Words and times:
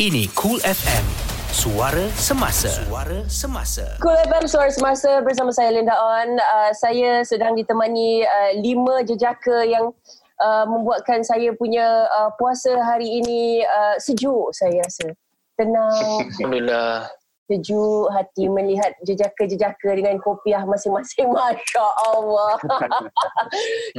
Ini 0.00 0.32
Cool 0.32 0.56
FM. 0.64 1.04
Suara 1.52 2.08
semasa. 2.16 2.72
Suara 2.72 3.20
semasa. 3.28 3.84
Cool 4.00 4.16
FM 4.16 4.48
Suara 4.48 4.72
Semasa 4.72 5.20
bersama 5.20 5.52
saya 5.52 5.76
Linda 5.76 5.92
On. 5.92 6.40
Uh, 6.40 6.72
saya 6.72 7.20
sedang 7.20 7.52
ditemani 7.52 8.24
uh, 8.24 8.56
lima 8.64 9.04
jejaka 9.04 9.60
yang 9.68 9.92
uh, 10.40 10.64
membuatkan 10.64 11.20
saya 11.20 11.52
punya 11.52 12.08
uh, 12.16 12.32
puasa 12.40 12.80
hari 12.80 13.20
ini 13.20 13.60
uh, 13.60 14.00
sejuk 14.00 14.56
saya 14.56 14.80
rasa. 14.80 15.12
Tenang, 15.60 16.32
Alhamdulillah. 16.32 17.04
sejuk 17.52 18.08
hati 18.08 18.48
melihat 18.48 18.96
jejaka-jejaka 19.04 20.00
dengan 20.00 20.16
kopiah 20.24 20.64
masing-masing. 20.64 21.28
Masya 21.36 21.86
Allah. 22.08 22.56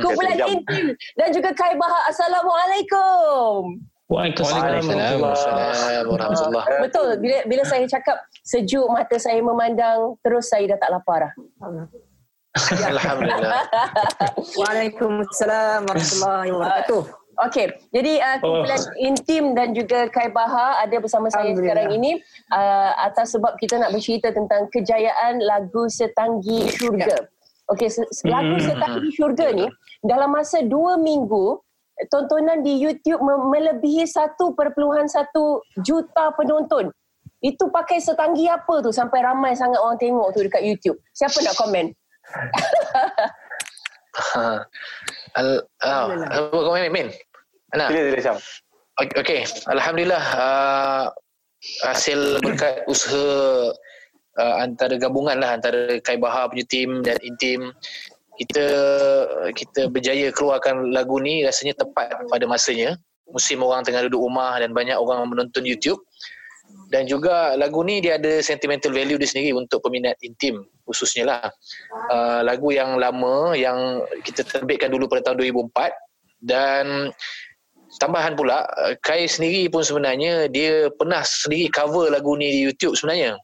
Kumpulan 0.01 0.49
intim 0.49 0.97
dan 1.13 1.29
juga 1.29 1.53
Kai 1.53 1.77
Bahar. 1.77 2.09
Assalamualaikum. 2.09 3.85
Waalaikumsalam 4.11 4.83
warahmatullahi 6.03 6.83
Betul. 6.83 7.09
Bila 7.23 7.37
bila 7.47 7.63
saya 7.63 7.87
cakap 7.87 8.19
sejuk 8.43 8.83
mata 8.91 9.15
saya 9.15 9.39
memandang 9.39 10.19
terus 10.19 10.51
saya 10.51 10.75
dah 10.75 10.79
tak 10.83 10.91
lapar 10.91 11.31
dah. 11.31 11.31
Alhamdulillah. 12.91 13.63
Waalaikumsalam 14.59 15.87
warahmatullahi 15.87 16.49
wabarakatuh. 16.51 17.03
Okey, 17.47 17.71
jadi 17.95 18.19
uh, 18.19 18.37
kumpulan 18.43 18.75
oh. 18.77 19.07
intim 19.07 19.43
dan 19.55 19.71
juga 19.71 20.05
Kai 20.11 20.29
Bahar 20.29 20.83
ada 20.83 20.93
bersama 20.99 21.31
saya 21.31 21.55
sekarang 21.55 21.89
ini 21.95 22.19
uh, 22.51 22.91
atas 23.07 23.33
sebab 23.33 23.55
kita 23.55 23.79
nak 23.79 23.95
bercerita 23.95 24.35
tentang 24.35 24.67
kejayaan 24.69 25.39
lagu 25.39 25.87
Setanggi 25.87 26.67
Syurga. 26.75 27.31
Okey, 27.71 27.87
se- 27.87 28.11
se- 28.11 28.27
lagu 28.27 28.59
Setanggi 28.59 29.09
Syurga 29.15 29.47
ni 29.55 29.63
dalam 30.03 30.35
masa 30.35 30.59
dua 30.59 30.99
minggu 30.99 31.55
tontonan 32.09 32.65
di 32.65 32.79
YouTube 32.81 33.21
me- 33.21 33.45
melebihi 33.51 34.07
1.1 34.07 34.41
juta 35.85 36.25
penonton. 36.33 36.89
Itu 37.41 37.69
pakai 37.73 37.97
setanggi 37.97 38.45
apa 38.49 38.85
tu 38.85 38.93
sampai 38.93 39.25
ramai 39.25 39.57
sangat 39.57 39.81
orang 39.81 39.97
tengok 39.97 40.29
tu 40.33 40.45
dekat 40.45 40.61
YouTube. 40.61 40.97
Siapa 41.13 41.37
nak 41.41 41.57
komen? 41.57 41.85
Ha. 44.33 44.61
Al, 45.39 45.63
oh, 45.87 46.05
apa 46.51 46.69
main, 46.75 46.91
Min? 46.91 47.07
Ana. 47.71 47.87
Sila 47.87 48.01
sila 48.11 48.21
Syam. 48.21 48.37
Okey, 48.99 49.15
okay. 49.17 49.39
Alhamdulillah 49.71 50.23
uh, 50.35 51.05
hasil 51.87 52.43
berkat 52.43 52.83
usaha 52.85 53.71
uh, 54.37 54.55
antara 54.59 54.99
gabungan 54.99 55.39
lah 55.39 55.55
antara 55.55 55.97
Kai 56.03 56.19
Bahar 56.19 56.51
punya 56.51 56.67
tim 56.67 56.99
dan 57.01 57.15
Intim 57.23 57.71
kita 58.41 58.65
kita 59.53 59.81
berjaya 59.93 60.33
keluarkan 60.33 60.89
lagu 60.89 61.21
ni 61.21 61.45
rasanya 61.45 61.77
tepat 61.77 62.25
pada 62.25 62.45
masanya. 62.49 62.97
Musim 63.29 63.63
orang 63.63 63.85
tengah 63.87 64.09
duduk 64.09 64.27
rumah 64.27 64.59
dan 64.59 64.75
banyak 64.75 64.97
orang 64.97 65.29
menonton 65.29 65.63
YouTube. 65.63 66.01
Dan 66.91 67.07
juga 67.07 67.55
lagu 67.55 67.83
ni 67.83 67.99
dia 68.03 68.19
ada 68.19 68.39
sentimental 68.43 68.91
value 68.91 69.19
dia 69.19 69.27
sendiri 69.27 69.55
untuk 69.55 69.83
peminat 69.83 70.15
intim 70.23 70.63
khususnya 70.87 71.23
lah. 71.27 71.43
Uh, 72.11 72.43
lagu 72.43 72.71
yang 72.71 72.99
lama 72.99 73.55
yang 73.55 74.03
kita 74.23 74.43
terbitkan 74.43 74.91
dulu 74.91 75.07
pada 75.07 75.31
tahun 75.31 75.39
2004 75.47 76.47
dan 76.47 76.85
tambahan 77.99 78.35
pula 78.35 78.63
uh, 78.63 78.95
Kai 79.03 79.27
sendiri 79.27 79.67
pun 79.67 79.83
sebenarnya 79.83 80.47
dia 80.47 80.87
pernah 80.95 81.23
sendiri 81.23 81.71
cover 81.71 82.11
lagu 82.11 82.35
ni 82.39 82.51
di 82.51 82.59
YouTube 82.67 82.95
sebenarnya 82.95 83.35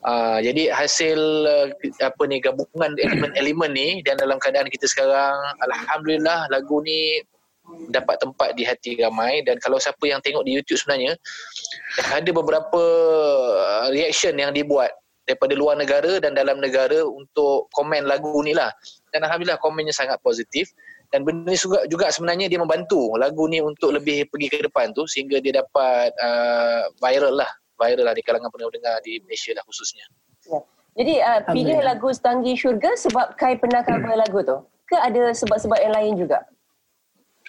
Uh, 0.00 0.40
jadi 0.40 0.72
hasil 0.72 1.20
uh, 1.44 1.68
apa 2.00 2.22
ni 2.24 2.40
gabungan 2.40 2.96
elemen-elemen 2.96 3.70
ni 3.76 3.88
dan 4.00 4.16
dalam 4.16 4.40
keadaan 4.40 4.72
kita 4.72 4.88
sekarang 4.88 5.36
alhamdulillah 5.60 6.48
lagu 6.48 6.80
ni 6.80 7.20
dapat 7.92 8.16
tempat 8.16 8.56
di 8.56 8.64
hati 8.64 8.96
ramai. 8.96 9.44
Dan 9.44 9.60
kalau 9.60 9.76
siapa 9.76 10.00
yang 10.08 10.24
tengok 10.24 10.48
di 10.48 10.56
YouTube 10.56 10.80
sebenarnya 10.80 11.20
ada 12.16 12.30
beberapa 12.32 12.82
uh, 13.60 13.92
reaction 13.92 14.40
yang 14.40 14.56
dibuat 14.56 14.88
daripada 15.28 15.52
luar 15.54 15.76
negara 15.76 16.16
dan 16.18 16.32
dalam 16.32 16.58
negara 16.58 17.04
untuk 17.04 17.68
komen 17.76 18.08
lagu 18.08 18.40
ni 18.40 18.56
lah. 18.56 18.72
Dan 19.12 19.28
alhamdulillah 19.28 19.60
komennya 19.60 19.92
sangat 19.92 20.16
positif. 20.24 20.72
Dan 21.10 21.26
benda 21.26 21.50
ni 21.50 21.58
juga, 21.58 21.82
juga 21.90 22.06
sebenarnya 22.08 22.46
dia 22.46 22.62
membantu 22.62 23.18
lagu 23.18 23.50
ni 23.50 23.58
untuk 23.58 23.98
lebih 23.98 24.30
pergi 24.30 24.46
ke 24.46 24.58
depan 24.70 24.94
tu 24.94 25.10
sehingga 25.10 25.42
dia 25.42 25.58
dapat 25.58 26.14
uh, 26.22 26.86
viral 27.02 27.34
lah 27.34 27.50
viral 27.80 28.04
lah 28.04 28.12
di 28.12 28.20
kalangan 28.20 28.52
pendengar 28.52 29.00
di 29.00 29.16
Malaysia 29.24 29.56
lah 29.56 29.64
khususnya 29.64 30.04
Ya. 30.48 30.60
Jadi 30.98 31.14
uh, 31.22 31.40
pilih 31.54 31.78
lagu 31.84 32.10
Setanggi 32.10 32.58
Syurga 32.58 32.96
sebab 32.98 33.38
Kai 33.38 33.60
pernah 33.60 33.84
cover 33.86 34.16
lagu 34.18 34.42
tu? 34.42 34.58
Ke 34.90 34.98
ada 34.98 35.30
sebab-sebab 35.30 35.78
yang 35.78 35.94
lain 35.94 36.14
juga? 36.18 36.42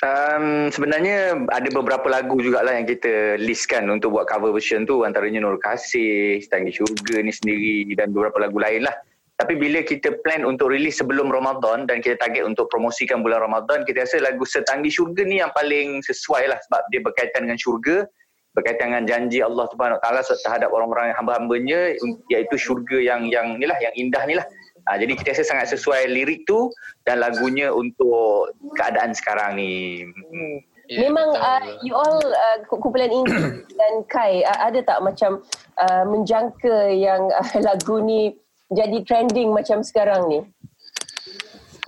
Um, 0.01 0.69
sebenarnya 0.73 1.45
ada 1.53 1.69
beberapa 1.69 2.09
lagu 2.09 2.41
jugalah 2.41 2.73
yang 2.73 2.89
kita 2.89 3.37
listkan 3.37 3.85
untuk 3.89 4.17
buat 4.17 4.25
cover 4.25 4.49
version 4.49 4.85
tu 4.85 5.05
antaranya 5.05 5.41
Nur 5.41 5.61
Kasih, 5.61 6.41
Setanggi 6.41 6.73
Syurga 6.73 7.21
ni 7.21 7.29
sendiri 7.33 7.93
dan 7.97 8.13
beberapa 8.13 8.41
lagu 8.41 8.57
lain 8.57 8.85
lah. 8.85 8.93
Tapi 9.41 9.57
bila 9.57 9.81
kita 9.81 10.21
plan 10.21 10.45
untuk 10.45 10.69
rilis 10.69 11.01
sebelum 11.01 11.33
Ramadan 11.33 11.89
dan 11.89 11.97
kita 11.97 12.17
target 12.21 12.45
untuk 12.45 12.69
promosikan 12.69 13.25
bulan 13.25 13.41
Ramadan, 13.41 13.81
kita 13.89 14.05
rasa 14.05 14.21
lagu 14.21 14.45
Setanggi 14.45 14.93
Syurga 14.93 15.25
ni 15.25 15.41
yang 15.41 15.49
paling 15.53 16.01
sesuai 16.05 16.45
lah 16.49 16.61
sebab 16.69 16.81
dia 16.93 17.01
berkaitan 17.01 17.49
dengan 17.49 17.57
syurga, 17.57 18.05
berkaitan 18.51 18.91
dengan 18.91 19.05
janji 19.07 19.39
Allah 19.39 19.65
Subhanahu 19.71 19.97
Wa 19.99 20.03
Taala 20.03 20.21
terhadap 20.27 20.69
orang-orang 20.75 21.11
yang 21.11 21.17
hamba-hambanya 21.23 21.79
iaitu 22.27 22.55
syurga 22.59 22.99
yang 22.99 23.31
yang 23.31 23.55
ni 23.55 23.65
lah 23.67 23.77
yang 23.79 23.93
indah 23.95 24.23
ni 24.27 24.35
lah. 24.35 24.47
Ha, 24.89 24.97
jadi 24.97 25.13
kita 25.13 25.37
rasa 25.37 25.45
sangat 25.45 25.67
sesuai 25.77 26.09
lirik 26.09 26.49
tu 26.49 26.73
dan 27.05 27.21
lagunya 27.21 27.69
untuk 27.69 28.49
keadaan 28.73 29.13
sekarang 29.13 29.61
ni. 29.61 30.03
Hmm. 30.09 30.57
Ya, 30.91 31.07
Memang 31.07 31.31
betul. 31.31 31.47
uh, 31.47 31.63
you 31.87 31.93
all 31.95 32.19
uh, 32.19 32.57
kumpulan 32.67 33.07
Ingrid 33.07 33.63
dan 33.79 33.93
Kai 34.11 34.43
uh, 34.43 34.59
ada 34.67 34.83
tak 34.83 34.99
macam 34.99 35.39
uh, 35.79 36.03
menjangka 36.03 36.91
yang 36.91 37.31
uh, 37.31 37.55
lagu 37.67 38.03
ni 38.03 38.35
jadi 38.75 38.99
trending 39.07 39.55
macam 39.55 39.85
sekarang 39.85 40.27
ni? 40.27 40.39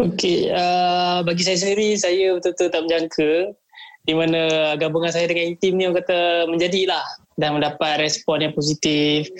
Okey, 0.01 0.49
uh, 0.49 1.21
bagi 1.21 1.45
saya 1.45 1.57
sendiri, 1.59 1.93
saya 1.99 2.33
betul-betul 2.39 2.67
tak 2.73 2.81
menjangka 2.81 3.31
di 4.03 4.11
mana 4.11 4.75
gabungan 4.75 5.15
saya 5.15 5.31
dengan 5.31 5.55
intim 5.55 5.79
ni 5.79 5.87
orang 5.87 6.03
kata 6.03 6.51
menjadilah 6.51 7.03
dan 7.39 7.55
mendapat 7.55 8.03
respon 8.03 8.43
yang 8.43 8.53
positif 8.53 9.31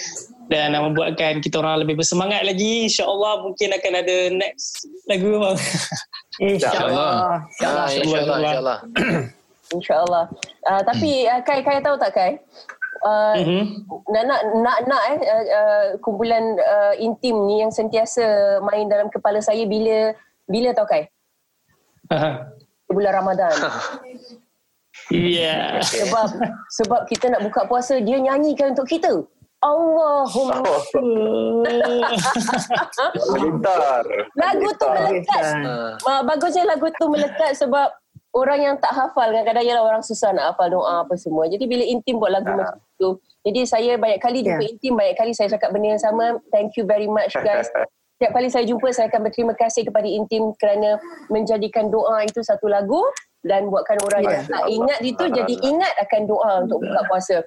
dan 0.47 0.71
membuatkan 0.71 1.43
kita 1.43 1.59
orang 1.59 1.83
lebih 1.83 1.99
bersemangat 1.99 2.47
lagi. 2.47 2.87
InsyaAllah 2.87 3.43
mungkin 3.43 3.75
akan 3.75 3.93
ada 3.99 4.17
next 4.31 4.87
lagu 5.07 5.39
bang. 5.39 5.57
InsyaAllah. 6.39 7.11
Ah, 7.63 7.87
InsyaAllah, 7.91 8.39
insyaAllah. 8.39 8.79
InsyaAllah. 9.75 10.25
Uh, 10.63 10.81
tapi 10.89 11.27
uh, 11.27 11.39
Kai, 11.43 11.59
Kai 11.61 11.83
tahu 11.83 11.95
tak 11.99 12.11
Kai? 12.15 12.31
Uh, 13.03 13.35
Mhm. 13.35 13.63
nak 14.15 14.23
nak 14.31 14.41
nak 14.63 14.77
nak 14.87 15.01
eh 15.11 15.17
uh, 15.27 15.43
uh, 15.43 15.85
kumpulan 15.99 16.55
uh, 16.55 16.95
intim 16.95 17.35
ni 17.51 17.59
yang 17.59 17.67
sentiasa 17.67 18.57
main 18.63 18.87
dalam 18.87 19.11
kepala 19.11 19.43
saya 19.43 19.67
bila 19.67 20.15
bila 20.47 20.71
tau 20.71 20.87
Kai? 20.87 21.11
Aha. 22.15 22.47
Bulan 22.87 23.11
Ramadan. 23.11 23.51
Ya. 25.11 25.81
sebab 25.83 26.31
sebab 26.71 27.01
kita 27.11 27.27
nak 27.27 27.43
buka 27.43 27.67
puasa 27.67 27.99
dia 27.99 28.21
nyanyikan 28.21 28.71
untuk 28.71 28.87
kita. 28.87 29.23
Allahumma 29.63 30.59
Bentar. 33.31 34.03
lagu 34.35 34.69
tu 34.75 34.87
melekat. 34.91 35.43
Ah, 35.63 35.95
Uh, 36.03 36.21
bagusnya 36.27 36.67
lagu 36.67 36.91
tu 36.99 37.07
melekat 37.07 37.55
sebab 37.55 37.87
orang 38.35 38.59
yang 38.59 38.75
tak 38.75 38.91
hafal 38.91 39.31
kadang-kadang 39.31 39.63
ialah 39.63 39.83
orang 39.87 40.03
susah 40.03 40.35
nak 40.35 40.51
hafal 40.51 40.67
doa 40.67 41.07
apa 41.07 41.15
semua. 41.15 41.47
Jadi 41.47 41.63
bila 41.63 41.83
intim 41.87 42.19
buat 42.19 42.35
lagu 42.35 42.51
macam 42.51 42.75
tu. 42.99 43.23
Jadi 43.43 43.59
saya 43.63 43.95
banyak 43.95 44.19
kali 44.19 44.43
jumpa 44.43 44.63
intim, 44.63 44.95
banyak 44.99 45.15
kali 45.15 45.31
saya 45.31 45.47
cakap 45.51 45.71
benda 45.71 45.95
yang 45.95 46.03
sama. 46.03 46.39
Thank 46.51 46.75
you 46.75 46.83
very 46.83 47.07
much 47.07 47.31
guys. 47.39 47.71
Setiap 48.19 48.39
kali 48.39 48.47
saya 48.51 48.63
jumpa 48.67 48.87
saya 48.91 49.07
akan 49.11 49.21
berterima 49.27 49.53
kasih 49.55 49.83
kepada 49.87 50.07
intim 50.07 50.51
kerana 50.55 50.95
menjadikan 51.27 51.91
doa 51.91 52.23
itu 52.23 52.39
satu 52.39 52.71
lagu 52.71 52.99
dan 53.43 53.67
buatkan 53.67 53.99
orang 54.07 54.23
yang 54.23 54.43
tak 54.47 54.65
ingat 54.71 54.99
itu 55.03 55.23
jadi 55.29 55.55
ingat 55.61 55.93
akan 56.07 56.21
doa 56.27 56.51
untuk 56.63 56.79
buka 56.83 57.01
puasa. 57.11 57.37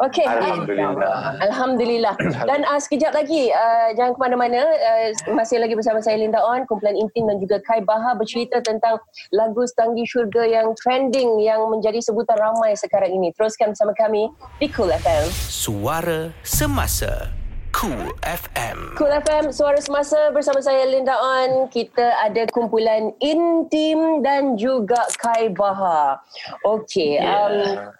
Okey. 0.00 0.24
Alhamdulillah. 0.24 1.36
Alhamdulillah. 1.44 2.14
Dan 2.48 2.64
uh, 2.64 2.80
sekejap 2.80 3.12
lagi, 3.12 3.52
uh, 3.52 3.92
jangan 3.92 4.16
ke 4.16 4.20
mana-mana. 4.24 4.64
Uh, 4.64 5.12
masih 5.36 5.60
lagi 5.60 5.76
bersama 5.76 6.00
saya 6.00 6.16
Linda 6.16 6.40
On, 6.40 6.64
kumpulan 6.64 6.96
intim 6.96 7.28
dan 7.28 7.36
juga 7.36 7.60
Kai 7.60 7.84
Bahar 7.84 8.16
bercerita 8.16 8.64
tentang 8.64 8.96
lagu 9.36 9.60
Setanggi 9.68 10.08
Syurga 10.08 10.48
yang 10.48 10.72
trending 10.80 11.44
yang 11.44 11.68
menjadi 11.68 12.00
sebutan 12.00 12.40
ramai 12.40 12.72
sekarang 12.72 13.12
ini. 13.12 13.36
Teruskan 13.36 13.76
bersama 13.76 13.92
kami 13.92 14.32
di 14.56 14.72
Cool 14.72 14.88
FM. 14.96 15.28
Suara 15.28 16.32
semasa. 16.40 17.41
Cool 17.72 18.12
FM. 18.22 18.94
Cool 19.00 19.10
FM, 19.24 19.48
suara 19.50 19.80
semasa 19.80 20.28
bersama 20.30 20.60
saya 20.60 20.84
Linda 20.84 21.16
On. 21.16 21.66
Kita 21.72 22.04
ada 22.20 22.44
kumpulan 22.52 23.16
intim 23.18 24.20
dan 24.20 24.60
juga 24.60 25.00
Kai 25.16 25.48
Bahar. 25.50 26.20
Okey, 26.68 27.16
Yeah. 27.16 27.32
um, 27.32 27.54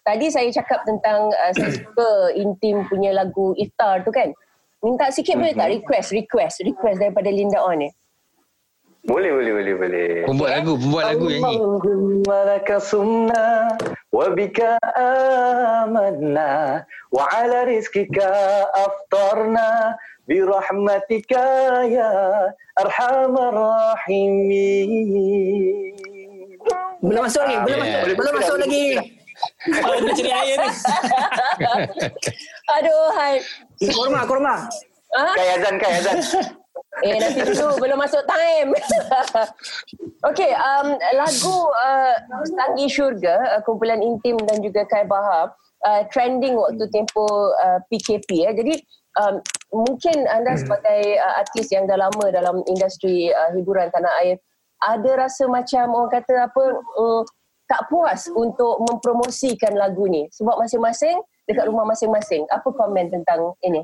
tadi 0.05 0.29
saya 0.29 0.53
cakap 0.53 0.85
tentang 0.85 1.33
uh, 1.33 1.53
saya 1.57 1.73
suka 1.81 2.11
intim 2.37 2.85
punya 2.87 3.17
lagu 3.17 3.57
Iftar 3.57 4.05
tu 4.05 4.13
kan. 4.13 4.31
Minta 4.85 5.09
sikit 5.09 5.41
boleh 5.41 5.57
tak 5.57 5.73
request, 5.73 6.13
request, 6.13 6.61
request 6.63 7.01
daripada 7.01 7.33
Linda 7.33 7.65
On 7.65 7.75
ni. 7.75 7.89
Boleh, 9.03 9.35
boleh, 9.35 9.53
boleh, 9.57 9.75
boleh. 9.75 10.11
Pembuat 10.31 10.51
lagu, 10.63 10.73
pembuat 10.79 11.05
lagu 11.11 11.27
nyanyi. 11.27 11.57
Laka 12.29 12.77
sumna 12.79 13.75
وبك 14.12 14.60
آمنا 14.98 16.54
وعلى 17.12 17.58
رزقك 17.64 18.18
أفطرنا 18.76 19.98
برحمتك 20.28 21.32
يا 21.96 22.12
أرحم 22.80 23.34
الراحمين 24.68 25.94
Belum 26.98 27.30
masuk 27.30 27.46
lagi, 27.46 27.56
belum 27.62 27.78
Yeah. 27.78 28.02
masuk, 28.02 28.18
belum 28.18 28.34
masuk 28.42 28.58
lagi. 28.58 28.86
Oh, 29.86 29.96
dia 30.02 30.12
cari 30.18 30.32
air 30.34 30.58
ni. 30.66 30.70
Aduh, 32.74 33.06
hai. 33.14 33.38
Kurma, 33.94 34.26
kurma. 34.26 34.66
Ha? 35.14 35.26
Kai 35.38 35.48
Azan, 35.62 35.76
Kai 35.78 35.92
Azan 36.02 36.18
Eh, 37.03 37.17
nanti 37.19 37.41
dulu. 37.43 37.81
belum 37.83 37.99
masuk 37.99 38.23
time. 38.29 38.71
Okey, 40.29 40.53
um, 40.55 40.95
lagu 41.17 41.57
uh, 41.73 42.15
Tanggi 42.53 42.87
Syurga, 42.87 43.59
uh, 43.59 43.61
kumpulan 43.65 43.99
intim 44.05 44.39
dan 44.45 44.63
juga 44.63 44.87
Kai 44.87 45.09
Bahar, 45.09 45.51
uh, 45.83 46.03
trending 46.13 46.55
waktu 46.55 46.85
tempoh 46.93 47.57
uh, 47.59 47.81
PKP. 47.91 48.47
Eh. 48.47 48.55
Jadi, 48.55 48.75
um, 49.19 49.41
mungkin 49.73 50.29
anda 50.31 50.55
sebagai 50.55 51.19
uh, 51.19 51.43
artis 51.43 51.73
yang 51.75 51.89
dah 51.91 51.99
lama 51.99 52.31
dalam 52.31 52.63
industri 52.71 53.33
uh, 53.33 53.51
hiburan 53.57 53.91
tanah 53.91 54.13
air, 54.23 54.37
ada 54.83 55.27
rasa 55.27 55.49
macam 55.51 55.97
orang 55.97 56.23
kata 56.23 56.47
apa, 56.47 56.65
um, 57.01 57.23
tak 57.67 57.89
puas 57.89 58.29
untuk 58.31 58.85
mempromosikan 58.85 59.75
lagu 59.75 60.05
ni. 60.07 60.29
Sebab 60.29 60.61
masing-masing 60.61 61.19
dekat 61.49 61.67
rumah 61.67 61.89
masing-masing. 61.89 62.47
Apa 62.53 62.69
komen 62.71 63.11
tentang 63.11 63.57
ini? 63.65 63.83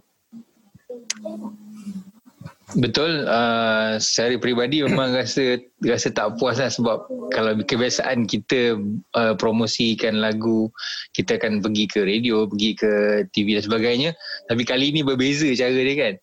Betul, 2.77 3.25
uh, 3.25 3.97
secara 3.97 4.37
peribadi 4.37 4.83
memang 4.87 5.17
rasa 5.17 5.57
rasa 5.81 6.13
tak 6.13 6.37
puas 6.37 6.61
lah 6.61 6.69
sebab 6.69 7.09
kalau 7.33 7.57
kebiasaan 7.65 8.29
kita 8.29 8.77
uh, 9.17 9.33
promosikan 9.41 10.21
lagu, 10.21 10.69
kita 11.17 11.41
akan 11.41 11.65
pergi 11.65 11.89
ke 11.89 12.05
radio, 12.05 12.45
pergi 12.45 12.77
ke 12.77 12.93
TV 13.33 13.57
dan 13.57 13.65
sebagainya. 13.65 14.11
Tapi 14.53 14.69
kali 14.69 14.93
ini 14.93 15.01
berbeza 15.01 15.49
cara 15.57 15.73
dia 15.73 15.97
kan. 15.97 16.15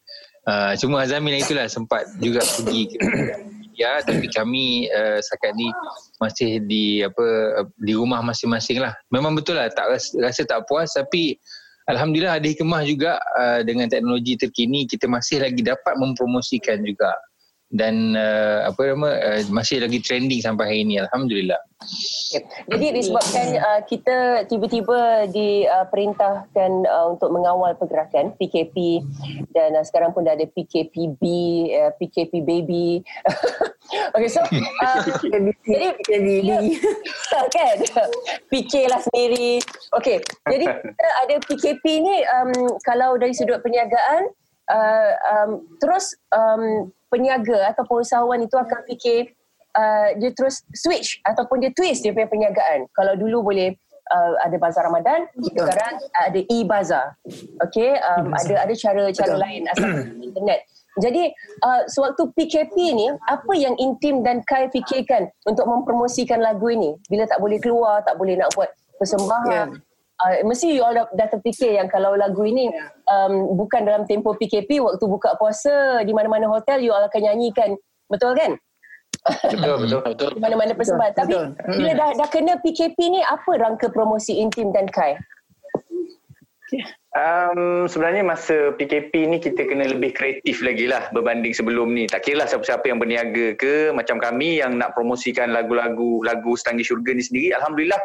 Uh, 0.46 0.74
cuma 0.78 1.02
Azamin 1.02 1.42
itulah 1.42 1.66
sempat 1.66 2.06
juga 2.22 2.46
pergi 2.46 2.94
ke 2.94 2.98
media 3.02 3.98
tapi 4.06 4.30
kami 4.30 4.86
uh, 4.94 5.18
setakat 5.18 5.58
ni 5.58 5.68
masih 6.22 6.62
di 6.70 7.02
apa 7.02 7.26
di 7.82 7.98
rumah 7.98 8.22
masing-masing 8.22 8.78
lah. 8.78 8.94
Memang 9.10 9.34
betul 9.34 9.58
lah 9.58 9.66
tak 9.74 9.98
rasa, 9.98 10.14
rasa 10.22 10.46
tak 10.46 10.70
puas 10.70 10.94
tapi 10.94 11.42
Alhamdulillah 11.86 12.42
ada 12.42 12.48
hikmah 12.50 12.82
juga 12.82 13.22
uh, 13.38 13.62
dengan 13.62 13.86
teknologi 13.86 14.34
terkini 14.34 14.90
kita 14.90 15.06
masih 15.06 15.46
lagi 15.46 15.62
dapat 15.62 15.94
mempromosikan 16.02 16.82
juga 16.82 17.14
dan 17.76 18.16
uh, 18.16 18.72
apa 18.72 18.96
nama 18.96 19.10
uh, 19.20 19.42
masih 19.52 19.84
lagi 19.84 20.00
trending 20.00 20.40
sampai 20.40 20.64
hari 20.72 20.80
ini 20.88 21.04
alhamdulillah. 21.04 21.60
Okay. 22.32 22.42
Jadi 22.72 22.88
disebabkan 22.96 23.48
uh, 23.60 23.82
kita 23.84 24.48
tiba-tiba 24.48 25.28
diperintahkan 25.30 26.72
uh, 26.88 27.06
untuk 27.12 27.30
mengawal 27.36 27.76
pergerakan 27.76 28.32
PKP 28.40 29.04
dan 29.52 29.76
uh, 29.76 29.84
sekarang 29.84 30.16
pun 30.16 30.24
dah 30.24 30.40
ada 30.40 30.48
PKPB, 30.48 31.24
uh, 31.76 31.92
PKP 32.00 32.42
baby. 32.48 33.04
okay, 34.16 34.30
so 34.32 34.40
uh, 34.42 34.98
jadi 35.36 35.52
Jadi, 36.08 36.32
kan 37.60 37.76
PK 38.50 38.74
lah 38.88 39.00
sendiri. 39.12 39.60
Okay, 40.00 40.24
jadi 40.48 40.66
kita 40.66 41.08
ada 41.28 41.36
PKP 41.44 41.84
ni 42.00 42.16
um, 42.40 42.52
kalau 42.88 43.20
dari 43.20 43.36
sudut 43.36 43.60
perniagaan 43.60 44.32
uh, 44.72 45.12
um, 45.36 45.50
terus 45.84 46.18
um, 46.34 46.90
peniaga 47.16 47.72
ataupun 47.72 48.04
usahawan 48.04 48.44
itu 48.44 48.60
akan 48.60 48.84
fikir 48.92 49.32
uh, 49.72 50.12
dia 50.20 50.36
terus 50.36 50.68
switch 50.76 51.24
ataupun 51.24 51.64
dia 51.64 51.72
twist 51.72 52.04
dia 52.04 52.12
punya 52.12 52.28
perniagaan. 52.28 52.92
Kalau 52.92 53.16
dulu 53.16 53.56
boleh 53.56 53.72
uh, 54.12 54.36
ada 54.44 54.60
bazar 54.60 54.92
Ramadan, 54.92 55.32
sekarang 55.40 55.96
ada 56.12 56.40
e-bazar. 56.52 57.16
Okay, 57.72 57.96
um, 58.04 58.36
ada 58.36 58.68
ada 58.68 58.74
cara-cara 58.76 59.36
lain 59.40 59.64
asal 59.72 60.04
internet. 60.28 60.68
Jadi 60.96 61.28
uh, 61.64 61.84
sewaktu 61.92 62.32
PKP 62.36 62.76
ni 62.96 63.08
apa 63.28 63.54
yang 63.56 63.76
Intim 63.80 64.24
dan 64.24 64.40
Kai 64.48 64.72
fikirkan 64.72 65.28
untuk 65.44 65.68
mempromosikan 65.68 66.40
lagu 66.40 66.72
ini 66.72 66.96
bila 67.12 67.28
tak 67.28 67.40
boleh 67.40 67.60
keluar, 67.60 68.00
tak 68.04 68.16
boleh 68.16 68.40
nak 68.40 68.52
buat 68.56 68.72
persembahan. 69.00 69.76
Uh, 70.16 70.48
mesti 70.48 70.72
you 70.72 70.80
all 70.80 70.96
dah, 70.96 71.12
dah 71.12 71.28
terfikir 71.28 71.76
yang 71.76 71.92
kalau 71.92 72.16
lagu 72.16 72.40
ini 72.48 72.72
um, 73.12 73.60
bukan 73.60 73.84
dalam 73.84 74.08
tempoh 74.08 74.32
PKP 74.40 74.80
waktu 74.80 75.04
buka 75.04 75.36
puasa 75.36 76.08
di 76.08 76.16
mana-mana 76.16 76.48
hotel 76.48 76.80
you 76.80 76.96
all 76.96 77.04
akan 77.04 77.20
nyanyikan. 77.20 77.76
Betul 78.08 78.32
kan? 78.40 78.56
Betul, 79.26 79.76
betul 79.84 80.00
Betul. 80.16 80.30
Di 80.38 80.42
mana-mana 80.42 80.72
persembahan. 80.72 81.14
Tapi 81.18 81.36
betul. 81.36 81.48
bila 81.68 81.92
dah, 81.98 82.10
dah 82.16 82.28
kena 82.32 82.54
PKP 82.64 82.98
ni 83.12 83.20
apa 83.26 83.52
rangka 83.60 83.92
promosi 83.92 84.40
Intim 84.40 84.72
dan 84.72 84.88
Kai? 84.88 85.20
Um, 87.16 87.88
sebenarnya 87.88 88.28
masa 88.28 88.76
PKP 88.76 89.32
ni 89.32 89.38
kita 89.40 89.64
kena 89.64 89.88
lebih 89.88 90.12
kreatif 90.12 90.60
lagi 90.60 90.90
lah 90.90 91.08
berbanding 91.16 91.56
sebelum 91.56 91.96
ni. 91.96 92.12
Tak 92.12 92.28
kira 92.28 92.44
lah 92.44 92.48
siapa-siapa 92.52 92.92
yang 92.92 93.00
berniaga 93.00 93.56
ke 93.56 93.96
macam 93.96 94.20
kami 94.20 94.60
yang 94.60 94.76
nak 94.76 94.92
promosikan 94.98 95.56
lagu-lagu 95.56 96.20
lagu 96.28 96.60
Setanggi 96.60 96.84
Syurga 96.84 97.16
ni 97.16 97.24
sendiri. 97.24 97.56
Alhamdulillah 97.56 98.02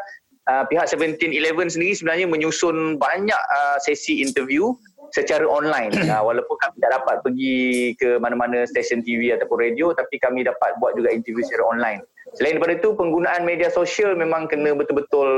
uh, 0.50 0.64
pihak 0.66 0.90
1711 0.90 1.78
sendiri 1.78 1.94
sebenarnya 1.94 2.26
menyusun 2.26 2.98
banyak 2.98 3.38
uh, 3.54 3.78
sesi 3.78 4.18
interview 4.18 4.74
secara 5.14 5.46
online. 5.46 5.94
Uh, 6.10 6.26
walaupun 6.26 6.58
kami 6.58 6.74
tak 6.82 6.90
dapat 6.90 7.22
pergi 7.22 7.94
ke 7.94 8.18
mana-mana 8.18 8.66
stesen 8.66 8.98
TV 9.06 9.30
ataupun 9.30 9.62
radio 9.62 9.94
tapi 9.94 10.18
kami 10.18 10.42
dapat 10.42 10.74
buat 10.82 10.98
juga 10.98 11.14
interview 11.14 11.46
secara 11.46 11.70
online. 11.70 12.02
Selain 12.38 12.58
daripada 12.58 12.78
itu 12.78 12.94
penggunaan 12.94 13.42
media 13.42 13.66
sosial 13.72 14.14
memang 14.14 14.46
kena 14.46 14.70
betul-betul 14.76 15.28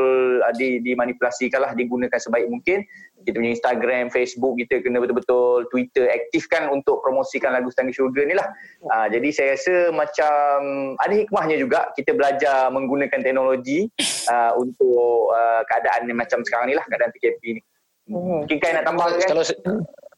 uh, 0.44 0.52
di, 0.56 0.80
dimanipulasikan 0.84 1.64
lah 1.64 1.72
digunakan 1.72 2.20
sebaik 2.20 2.52
mungkin 2.52 2.84
kita 3.22 3.38
punya 3.38 3.54
Instagram, 3.54 4.10
Facebook 4.10 4.58
kita 4.60 4.82
kena 4.82 4.98
betul-betul 5.00 5.64
Twitter 5.70 6.10
aktifkan 6.10 6.68
untuk 6.68 7.00
promosikan 7.00 7.54
lagu 7.54 7.70
Setanggi 7.72 7.96
Syurga 7.96 8.22
ni 8.26 8.34
lah. 8.36 8.48
Uh, 8.84 9.06
jadi 9.08 9.28
saya 9.32 9.48
rasa 9.56 9.74
macam 9.94 10.58
ada 11.00 11.14
hikmahnya 11.14 11.56
juga 11.56 11.88
kita 11.96 12.12
belajar 12.12 12.68
menggunakan 12.74 13.20
teknologi 13.22 13.88
uh, 14.28 14.52
untuk 14.58 15.32
uh, 15.32 15.62
keadaan 15.70 16.10
macam 16.12 16.44
sekarang 16.44 16.72
ni 16.72 16.74
lah, 16.76 16.84
keadaan 16.90 17.14
PKP 17.14 17.42
ni. 17.56 17.62
Mungkin 18.10 18.58
Kai 18.58 18.74
nak 18.74 18.84
tambah 18.84 19.06
kan? 19.06 19.28
Kalau 19.30 19.44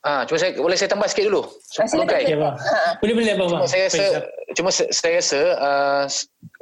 Ah, 0.04 0.28
cuma 0.28 0.36
saya 0.36 0.52
boleh 0.52 0.76
saya 0.76 0.92
tambah 0.92 1.08
sikit 1.08 1.32
dulu. 1.32 1.48
Ah, 1.80 2.04
Kai. 2.04 2.28
Abang. 2.36 2.52
Ha. 2.60 3.00
Boleh 3.00 3.14
boleh 3.16 3.32
abang. 3.32 3.48
Cuma 3.48 3.64
saya 3.64 3.88
rasa 3.88 4.04
cuma 4.52 4.70
saya 4.70 5.14
rasa 5.16 5.40
uh, 5.56 6.04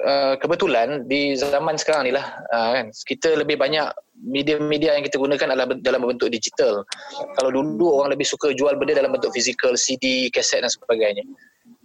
uh, 0.06 0.34
kebetulan 0.38 1.10
di 1.10 1.34
zaman 1.34 1.74
sekarang 1.74 2.06
ni 2.06 2.12
lah 2.14 2.38
uh, 2.54 2.70
kan 2.70 2.86
kita 3.02 3.34
lebih 3.34 3.58
banyak 3.58 3.90
media-media 4.22 4.94
yang 4.94 5.02
kita 5.02 5.18
gunakan 5.18 5.58
adalah 5.58 5.74
dalam 5.82 6.06
bentuk 6.06 6.30
digital. 6.30 6.86
Kalau 7.34 7.50
dulu 7.50 7.98
orang 7.98 8.14
lebih 8.14 8.30
suka 8.30 8.54
jual 8.54 8.78
benda 8.78 8.94
dalam 8.94 9.10
bentuk 9.10 9.34
fizikal, 9.34 9.74
CD, 9.74 10.30
kaset 10.30 10.62
dan 10.62 10.70
sebagainya. 10.70 11.26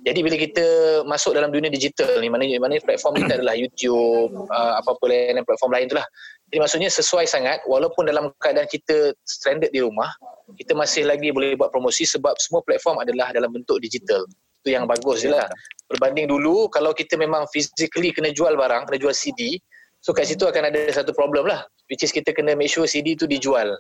Jadi 0.06 0.20
bila 0.22 0.38
kita 0.38 0.66
masuk 1.10 1.34
dalam 1.34 1.50
dunia 1.50 1.74
digital 1.74 2.22
ni, 2.22 2.30
mana 2.30 2.46
mana 2.62 2.78
platform 2.78 3.18
kita 3.26 3.42
adalah 3.42 3.58
YouTube, 3.58 4.30
uh, 4.54 4.78
apa-apa 4.78 5.04
lain 5.10 5.42
platform 5.42 5.72
lain 5.74 5.86
tu 5.90 5.98
lah. 5.98 6.06
Jadi 6.48 6.64
maksudnya 6.64 6.88
sesuai 6.88 7.28
sangat 7.28 7.60
walaupun 7.68 8.08
dalam 8.08 8.32
keadaan 8.40 8.72
kita 8.72 9.12
stranded 9.28 9.68
di 9.76 9.84
rumah, 9.84 10.08
kita 10.56 10.72
masih 10.72 11.04
lagi 11.04 11.28
boleh 11.36 11.60
buat 11.60 11.76
promosi 11.76 12.08
sebab 12.08 12.40
semua 12.40 12.64
platform 12.64 13.04
adalah 13.04 13.36
dalam 13.36 13.52
bentuk 13.52 13.84
digital. 13.84 14.24
Itu 14.64 14.72
yang 14.72 14.88
bagus 14.88 15.28
je 15.28 15.30
lah. 15.36 15.44
Berbanding 15.92 16.32
dulu 16.32 16.72
kalau 16.72 16.96
kita 16.96 17.20
memang 17.20 17.44
physically 17.52 18.16
kena 18.16 18.32
jual 18.32 18.56
barang, 18.56 18.88
kena 18.88 18.96
jual 18.96 19.12
CD, 19.12 19.60
so 20.00 20.16
kat 20.16 20.32
situ 20.32 20.48
akan 20.48 20.72
ada 20.72 20.88
satu 20.88 21.12
problem 21.12 21.52
lah. 21.52 21.68
Which 21.92 22.08
is 22.08 22.16
kita 22.16 22.32
kena 22.32 22.56
make 22.56 22.72
sure 22.72 22.88
CD 22.88 23.20
tu 23.20 23.28
dijual. 23.28 23.76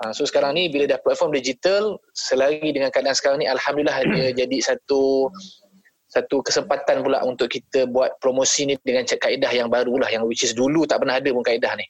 Uh, 0.00 0.12
so 0.16 0.24
sekarang 0.24 0.56
ni 0.56 0.72
bila 0.72 0.88
dah 0.88 1.00
platform 1.04 1.36
digital, 1.36 2.00
selagi 2.16 2.72
dengan 2.72 2.88
keadaan 2.88 3.16
sekarang 3.16 3.44
ni 3.44 3.48
Alhamdulillah 3.48 4.00
dia 4.08 4.44
jadi 4.44 4.56
satu 4.72 5.28
satu 6.10 6.42
kesempatan 6.42 7.06
pula 7.06 7.22
untuk 7.22 7.46
kita 7.46 7.86
buat 7.86 8.18
promosi 8.18 8.66
ni 8.66 8.74
dengan 8.82 9.06
kaedah 9.06 9.50
yang 9.54 9.70
baru 9.70 9.94
lah 10.02 10.10
yang 10.10 10.26
which 10.26 10.42
is 10.42 10.50
dulu 10.50 10.82
tak 10.82 10.98
pernah 10.98 11.22
ada 11.22 11.30
pun 11.30 11.46
kaedah 11.46 11.78
ni. 11.78 11.86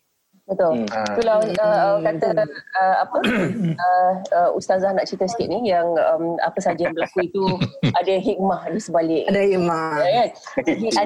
Betul. 0.51 0.83
Hmm. 0.83 0.87
Ah. 0.91 1.07
Itulah 1.15 1.37
uh, 1.39 1.97
kata 2.03 2.29
uh, 2.75 2.97
apa 3.07 3.19
uh, 3.87 4.13
uh, 4.35 4.51
ustazah 4.59 4.91
nak 4.91 5.07
cerita 5.07 5.31
sikit 5.31 5.47
ni 5.47 5.71
yang 5.71 5.87
um, 5.95 6.35
apa 6.43 6.59
saja 6.59 6.91
yang 6.91 6.95
berlaku 6.99 7.31
itu 7.31 7.45
ada 8.03 8.15
hikmah 8.19 8.61
di 8.75 8.81
sebalik 8.83 9.25
ada 9.31 9.41
Imam. 9.47 9.95
Ya 10.03 10.11
kan? 10.11 10.29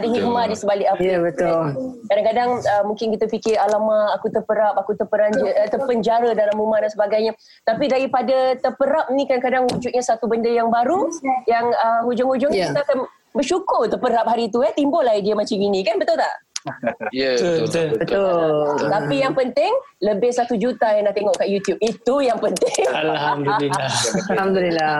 Ada 0.01 0.07
hikmah 0.09 0.45
di 0.49 0.57
sebalik 0.57 0.87
apa. 0.89 1.01
Ya, 1.05 1.17
betul. 1.21 1.63
Kadang-kadang 2.09 2.51
uh, 2.65 2.85
mungkin 2.89 3.07
kita 3.13 3.29
fikir 3.29 3.55
alamak 3.61 4.17
aku 4.17 4.33
terperap, 4.33 4.75
aku 4.81 4.97
terperanja, 4.97 5.45
uh, 5.45 5.69
terpenjara 5.69 6.33
dalam 6.33 6.57
rumah 6.57 6.81
dan 6.81 6.91
sebagainya. 6.91 7.37
Tapi 7.69 7.85
daripada 7.93 8.57
terperap 8.57 9.13
ni 9.13 9.29
kadang-kadang 9.29 9.69
wujudnya 9.69 10.01
satu 10.01 10.25
benda 10.25 10.49
yang 10.49 10.73
baru 10.73 11.13
yang 11.45 11.69
uh, 11.69 12.01
hujung-hujungnya 12.09 12.53
Ya. 12.55 12.71
kita 12.71 12.87
akan 12.87 12.99
bersyukur 13.35 13.91
terperap 13.91 14.25
hari 14.31 14.47
tu 14.47 14.63
eh 14.63 14.71
timbul 14.73 15.03
idea 15.05 15.35
macam 15.35 15.59
gini 15.59 15.83
kan 15.83 15.99
betul 15.99 16.17
tak? 16.17 16.33
Ya, 17.13 17.37
Betul, 17.37 17.69
betul. 17.69 17.87
betul. 18.01 18.25
Betul. 18.73 18.89
Tapi 18.89 19.15
yang 19.21 19.35
penting 19.37 19.73
lebih 20.01 20.31
satu 20.33 20.57
juta 20.57 20.97
yang 20.97 21.05
nak 21.05 21.13
tengok 21.13 21.37
kat 21.37 21.53
YouTube. 21.53 21.77
Itu 21.85 22.25
yang 22.25 22.41
penting. 22.41 22.89
Alhamdulillah. 22.89 23.91
Alhamdulillah. 24.33 24.99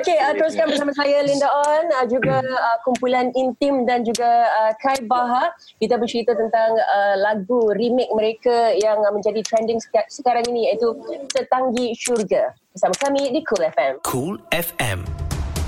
Okey, 0.00 0.16
uh, 0.16 0.32
teruskan 0.32 0.72
bersama 0.72 0.92
saya 0.96 1.20
Linda 1.20 1.52
On, 1.52 1.84
uh, 2.00 2.06
juga 2.08 2.40
uh, 2.40 2.76
kumpulan 2.80 3.28
Intim 3.36 3.84
dan 3.84 4.08
juga 4.08 4.48
uh, 4.48 4.72
Kai 4.80 5.04
Baha. 5.04 5.52
Kita 5.76 6.00
bercerita 6.00 6.32
tentang 6.32 6.80
uh, 6.80 7.14
lagu 7.20 7.68
remake 7.76 8.12
mereka 8.16 8.72
yang 8.80 9.04
uh, 9.04 9.12
menjadi 9.12 9.44
trending 9.44 9.84
seka- 9.84 10.08
sekarang 10.08 10.48
ini 10.48 10.72
iaitu 10.72 10.96
Setanggi 11.28 11.92
Syurga. 11.92 12.56
Bersama 12.72 12.96
kami 12.96 13.36
di 13.36 13.44
Cool 13.44 13.68
FM. 13.68 13.92
Cool 14.00 14.34
FM. 14.48 15.04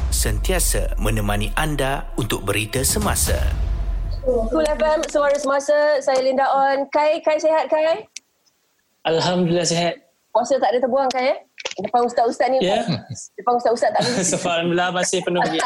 Sentiasa 0.08 0.96
menemani 0.96 1.52
anda 1.52 2.08
untuk 2.16 2.48
berita 2.48 2.80
semasa. 2.80 3.36
Cool 4.24 4.64
FM, 4.64 5.04
suara 5.12 5.36
semasa. 5.36 6.00
Saya 6.00 6.24
Linda 6.24 6.48
On. 6.48 6.88
Kai, 6.88 7.20
Kai 7.20 7.36
sihat 7.36 7.68
Kai? 7.68 8.08
Alhamdulillah 9.04 9.68
sihat. 9.68 10.00
Puasa 10.32 10.56
tak 10.56 10.72
ada 10.72 10.80
terbuang 10.80 11.12
Kai 11.12 11.36
eh? 11.36 11.38
Depan 11.84 12.08
ustaz-ustaz 12.08 12.48
ni. 12.48 12.64
Ya. 12.64 12.88
Depan 13.36 13.60
ustaz-ustaz 13.60 13.92
tak 13.92 14.00
ada. 14.00 14.24
So, 14.24 14.40
Alhamdulillah 14.48 14.96
masih 14.96 15.20
penuh 15.28 15.44
lagi. 15.44 15.60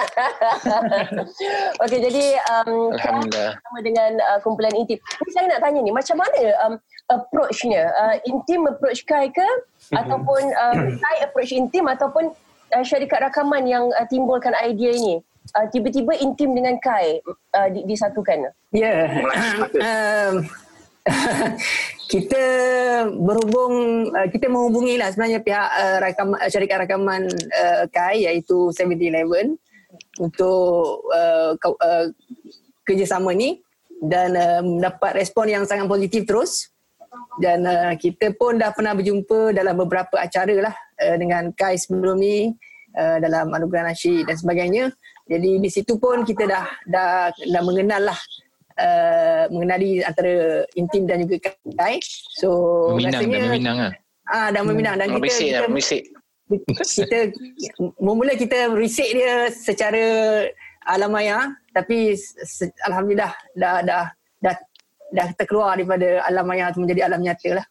Okey, 1.87 1.99
jadi 2.03 2.25
um, 2.51 2.91
Alhamdulillah. 2.99 3.55
sama 3.63 3.79
dengan 3.87 4.11
uh, 4.27 4.39
kumpulan 4.43 4.75
Intim. 4.75 4.99
Ni 4.99 5.31
saya 5.31 5.47
nak 5.47 5.63
tanya 5.63 5.79
ni, 5.79 5.95
macam 5.95 6.19
mana 6.19 6.39
um, 6.67 6.75
approach-nya? 7.15 7.95
Uh, 7.95 8.19
Intim 8.27 8.67
approach 8.67 9.07
Kai 9.07 9.31
ke? 9.31 9.47
Ataupun 9.95 10.43
um, 10.51 10.99
Kai 10.99 11.17
approach 11.23 11.55
Intim 11.55 11.87
ataupun 11.87 12.35
uh, 12.75 12.83
syarikat 12.83 13.23
rakaman 13.23 13.71
yang 13.71 13.87
uh, 13.95 14.07
timbulkan 14.11 14.59
idea 14.59 14.91
ini? 14.99 15.23
Uh, 15.57 15.67
tiba-tiba 15.73 16.13
Intim 16.21 16.53
dengan 16.53 16.77
Kai 16.81 17.21
uh, 17.57 17.69
di, 17.73 17.85
disatukan? 17.89 18.53
Ya. 18.73 19.09
Um, 19.81 20.45
kita 22.13 22.45
berhubung 23.17 24.09
uh, 24.13 24.29
kita 24.29 24.49
menghubungi 24.49 25.01
lah 25.01 25.13
sebenarnya 25.13 25.41
pihak 25.41 25.69
uh, 25.73 25.97
rakam 26.05 26.29
uh, 26.37 26.49
syarikat 26.49 26.85
rakaman 26.85 27.29
uh, 27.53 27.85
KAI 27.89 28.29
iaitu 28.29 28.73
7-Eleven 28.73 29.57
untuk 30.21 31.05
uh, 31.13 31.57
uh, 31.57 32.07
kerjasama 32.85 33.33
ni 33.33 33.61
dan 34.05 34.37
uh, 34.37 34.61
mendapat 34.65 35.21
respon 35.21 35.49
yang 35.49 35.65
sangat 35.65 35.89
positif 35.89 36.25
terus 36.25 36.73
dan 37.41 37.65
uh, 37.65 37.93
kita 37.97 38.33
pun 38.37 38.57
dah 38.57 38.73
pernah 38.73 38.93
berjumpa 38.93 39.53
dalam 39.53 39.75
beberapa 39.77 40.17
acara 40.21 40.71
lah 40.71 40.75
uh, 41.03 41.17
dengan 41.17 41.53
Kai 41.53 41.77
sebelum 41.77 42.21
ni 42.21 42.53
uh, 42.97 43.17
dalam 43.21 43.53
anugerah 43.53 43.93
nasyid 43.93 44.29
dan 44.29 44.37
sebagainya 44.37 44.85
jadi 45.29 45.51
di 45.61 45.69
situ 45.69 46.01
pun 46.01 46.25
kita 46.25 46.49
dah 46.49 46.65
dah 46.89 47.09
dah 47.31 47.63
mengenal 47.63 48.09
lah 48.09 48.19
uh, 48.81 49.45
mengenali 49.53 50.01
antara 50.01 50.65
Intim 50.75 51.05
dan 51.05 51.23
juga 51.23 51.53
Kai 51.77 52.01
so 52.35 52.49
Meminang 52.97 53.13
rasanya 53.21 53.37
dan 53.37 53.49
meminang 53.53 53.77
lah. 53.79 53.93
ah 54.29 54.49
dah 54.51 54.63
meminang 54.65 54.95
dan 54.97 55.07
kita 55.09 55.21
Memisik 55.21 55.47
kita, 55.47 55.59
lah, 55.61 55.69
memisik. 55.69 56.03
kita 56.97 57.19
mula 58.01 58.33
kita 58.35 58.59
reset 58.73 59.09
dia 59.13 59.53
secara 59.53 60.05
alam 60.89 61.13
maya 61.13 61.53
tapi 61.77 62.17
se- 62.17 62.73
alhamdulillah 62.89 63.33
dah 63.53 63.85
dah 63.85 64.05
dah 64.41 64.55
dah 65.13 65.27
terkeluar 65.37 65.77
daripada 65.77 66.25
alam 66.25 66.45
maya 66.45 66.73
tu 66.73 66.81
menjadi 66.81 67.09
alam 67.09 67.21
nyata 67.21 67.61
lah. 67.61 67.67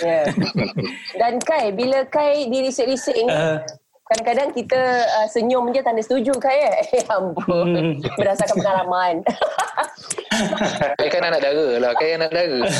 Yeah. 0.00 0.24
Dan 1.20 1.36
Kai, 1.44 1.68
bila 1.70 2.08
Kai 2.08 2.48
di 2.48 2.64
research-research 2.64 3.22
ni, 3.22 3.28
Uh, 3.28 3.60
kadang-kadang 4.12 4.52
kita 4.52 4.80
uh, 5.08 5.26
senyum 5.32 5.72
je 5.72 5.80
tanda 5.80 6.04
setuju 6.04 6.36
Kai 6.36 6.68
eh. 6.68 6.74
Eh 7.00 7.04
ampun. 7.16 7.72
Hmm. 7.72 7.92
Berdasarkan 8.20 8.56
pengalaman. 8.60 9.14
Kai 11.00 11.08
kan 11.08 11.24
anak 11.24 11.40
dara 11.40 11.68
lah. 11.80 11.92
Kai 11.96 12.20
anak 12.20 12.28
dara. 12.28 12.60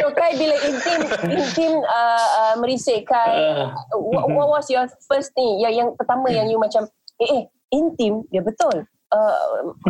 So 0.00 0.08
Kai 0.16 0.32
bila 0.40 0.56
intim 0.64 1.00
intim 1.28 1.72
uh, 1.84 2.28
uh, 2.40 2.54
merisik 2.64 3.04
Kai 3.04 3.32
Uh, 3.34 3.68
what, 4.00 4.24
what 4.32 4.48
was 4.48 4.66
your 4.72 4.88
first 5.04 5.36
ni 5.36 5.60
yang 5.60 5.72
yang 5.74 5.88
pertama 5.96 6.32
yang 6.32 6.48
you 6.48 6.56
macam 6.56 6.88
eh 7.20 7.28
eh 7.28 7.42
intim 7.74 8.24
dia 8.32 8.40
betul 8.40 8.86
uh, 9.12 9.34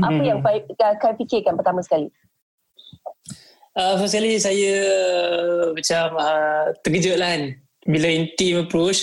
apa 0.02 0.20
yang 0.22 0.42
Kai, 0.42 0.64
Kai 0.74 1.14
fikirkan 1.14 1.54
pertama 1.54 1.84
sekali 1.84 2.10
Uh, 3.74 3.98
first 3.98 4.14
kali 4.14 4.38
saya 4.38 4.74
macam 5.74 6.14
uh, 6.14 6.70
terkejut 6.86 7.18
lah 7.18 7.34
kan 7.34 7.42
bila 7.90 8.06
intim 8.06 8.62
approach 8.62 9.02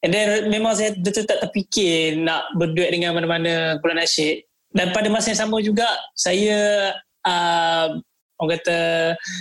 and 0.00 0.10
then 0.12 0.48
memang 0.48 0.72
saya 0.76 0.96
betul 0.96 1.28
tak 1.28 1.40
terfikir 1.44 2.16
nak 2.20 2.48
berduet 2.56 2.90
dengan 2.92 3.12
mana-mana 3.16 3.76
kumpulan 3.78 4.04
nasyid 4.04 4.44
dan 4.70 4.94
pada 4.94 5.10
masa 5.10 5.34
yang 5.34 5.40
sama 5.46 5.58
juga 5.58 5.86
saya 6.14 6.90
uh, 7.26 7.98
orang 8.40 8.50
kata 8.56 8.78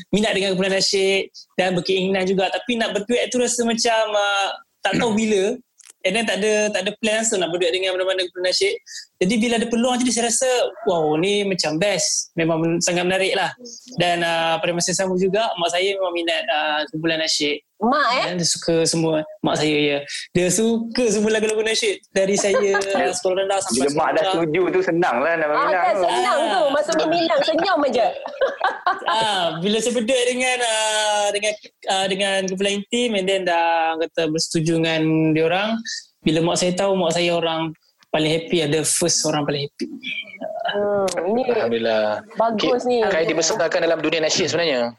minat 0.09 0.33
dengan 0.33 0.53
kumpulan 0.53 0.75
nasyid 0.75 1.29
dan 1.55 1.77
berkeinginan 1.77 2.25
juga. 2.25 2.49
Tapi 2.49 2.75
nak 2.75 2.97
berduet 2.97 3.29
tu 3.29 3.37
rasa 3.37 3.61
macam 3.63 4.01
uh, 4.11 4.47
tak 4.81 4.97
tahu 4.97 5.13
bila. 5.15 5.55
And 5.99 6.15
then 6.15 6.23
tak 6.23 6.39
ada 6.39 6.71
tak 6.71 6.87
ada 6.87 6.91
plan 7.03 7.19
langsung 7.19 7.43
nak 7.43 7.51
berduet 7.51 7.75
dengan 7.75 7.91
mana-mana 7.91 8.23
kumpulan 8.23 8.55
nasyid 8.55 8.71
jadi 9.19 9.35
bila 9.35 9.53
ada 9.59 9.67
peluang 9.67 9.99
jadi 9.99 10.11
saya 10.15 10.25
rasa 10.31 10.49
wow 10.87 11.19
ni 11.19 11.43
macam 11.43 11.75
best. 11.75 12.31
Memang 12.39 12.79
sangat 12.79 13.03
menarik 13.03 13.35
lah. 13.35 13.51
Dan 13.99 14.23
uh, 14.23 14.57
pada 14.63 14.71
masa 14.71 14.95
yang 14.95 14.99
sama 15.05 15.13
juga 15.19 15.51
mak 15.59 15.69
saya 15.69 15.93
memang 15.93 16.13
minat 16.15 16.43
uh, 16.47 16.81
kumpulan 16.89 17.19
nasyid 17.21 17.61
mak 17.79 18.07
eh? 18.11 18.25
Dia 18.35 18.47
suka 18.47 18.75
semua. 18.83 19.23
Mak 19.39 19.55
saya 19.55 19.77
ya. 19.79 19.97
Dia 20.35 20.47
suka 20.51 21.03
semua 21.07 21.31
lagu-lagu 21.31 21.63
nasyid. 21.63 22.03
Dari 22.11 22.35
saya 22.35 22.75
sekolah 23.17 23.47
rendah 23.47 23.59
sampai 23.63 23.87
Bila 23.87 23.89
mak 23.95 24.09
dah 24.11 24.23
sekolah. 24.27 24.31
setuju 24.43 24.61
tu 24.75 24.79
senang 24.83 25.15
lah 25.23 25.33
nak 25.35 25.47
ah 25.47 25.51
meminang 25.55 25.81
kan 25.81 25.93
tu. 25.95 26.03
senang 26.03 26.39
tu. 26.43 26.61
Masuk 26.75 26.93
meminang 27.07 27.39
senyum 27.43 27.79
aja. 27.87 28.07
Ah 29.09 29.57
bila 29.57 29.77
saya 29.81 29.93
berduet 29.95 30.25
dengan 30.29 30.57
uh, 30.61 31.27
dengan 31.33 31.53
uh, 31.89 32.05
dengan 32.05 32.37
kumpulan 32.45 32.73
intim 32.77 33.17
and 33.17 33.25
then 33.25 33.41
dah 33.41 33.97
kata 33.97 34.29
bersetuju 34.29 34.77
dengan 34.77 35.01
dia 35.33 35.45
orang 35.45 35.69
bila 36.21 36.45
mak 36.45 36.57
saya 36.61 36.73
tahu 36.77 36.93
mak 36.93 37.13
saya 37.13 37.33
orang 37.33 37.73
paling 38.09 38.29
happy 38.29 38.65
ada 38.65 38.81
first 38.81 39.21
orang 39.25 39.45
paling 39.45 39.65
happy. 39.65 39.85
Hmm, 40.69 41.05
ini 41.33 41.41
Alhamdulillah. 41.47 42.21
bagus 42.37 42.81
ni. 42.85 43.01
Kai 43.01 43.25
dibesarkan 43.25 43.81
dalam 43.81 43.97
dunia 43.97 44.21
nasyid 44.21 44.49
sebenarnya. 44.49 44.93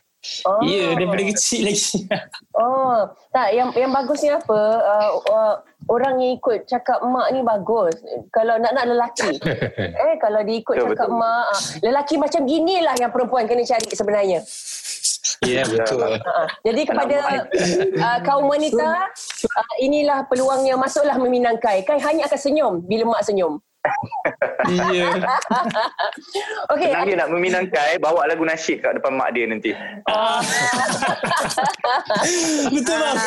Oh. 0.46 0.60
ya 0.62 0.70
yeah, 0.70 0.90
daripada 0.96 1.22
kecil 1.32 1.68
lagi 1.68 2.04
Oh, 2.60 3.08
tak 3.32 3.56
yang 3.56 3.72
yang 3.72 3.88
bagusnya 3.88 4.36
apa? 4.36 4.60
Uh, 4.84 5.10
uh, 5.32 5.54
orang 5.88 6.20
yang 6.20 6.36
ikut 6.36 6.68
cakap 6.68 7.00
mak 7.00 7.32
ni 7.32 7.40
bagus. 7.40 7.96
Kalau 8.34 8.60
nak 8.60 8.76
nak 8.76 8.84
lelaki. 8.84 9.40
eh 10.10 10.14
kalau 10.20 10.44
dia 10.44 10.56
ikut 10.60 10.76
Betul, 10.76 10.92
cakap 10.92 11.08
betul. 11.08 11.20
mak, 11.24 11.44
ah, 11.48 11.60
lelaki 11.80 12.14
macam 12.20 12.40
ginilah 12.44 12.94
yang 13.00 13.08
perempuan 13.08 13.48
kena 13.48 13.64
cari 13.64 13.88
sebenarnya. 13.96 14.44
Ya, 15.40 15.64
betul. 15.64 16.04
Uh, 16.04 16.46
jadi 16.68 16.82
kepada 16.84 17.16
uh, 17.96 18.18
kaum 18.28 18.44
wanita, 18.44 19.08
uh, 19.56 19.74
inilah 19.80 20.28
peluangnya 20.28 20.76
masuklah 20.76 21.16
meminang 21.16 21.56
Kai. 21.56 21.80
Kai 21.80 21.96
hanya 21.96 22.28
akan 22.28 22.40
senyum 22.40 22.74
bila 22.84 23.16
mak 23.16 23.24
senyum. 23.24 23.56
Ya 24.92 25.08
Okey, 26.72 26.92
Senang 26.92 27.08
je 27.08 27.16
nak 27.16 27.28
meminang 27.32 27.66
Kai, 27.72 27.96
bawa 27.96 28.28
lagu 28.28 28.44
nasyid 28.44 28.84
kat 28.84 28.92
depan 29.00 29.16
mak 29.16 29.32
dia 29.32 29.48
nanti. 29.48 29.72
Ah. 30.06 30.38
betul 32.70 32.96
bang 33.00 33.18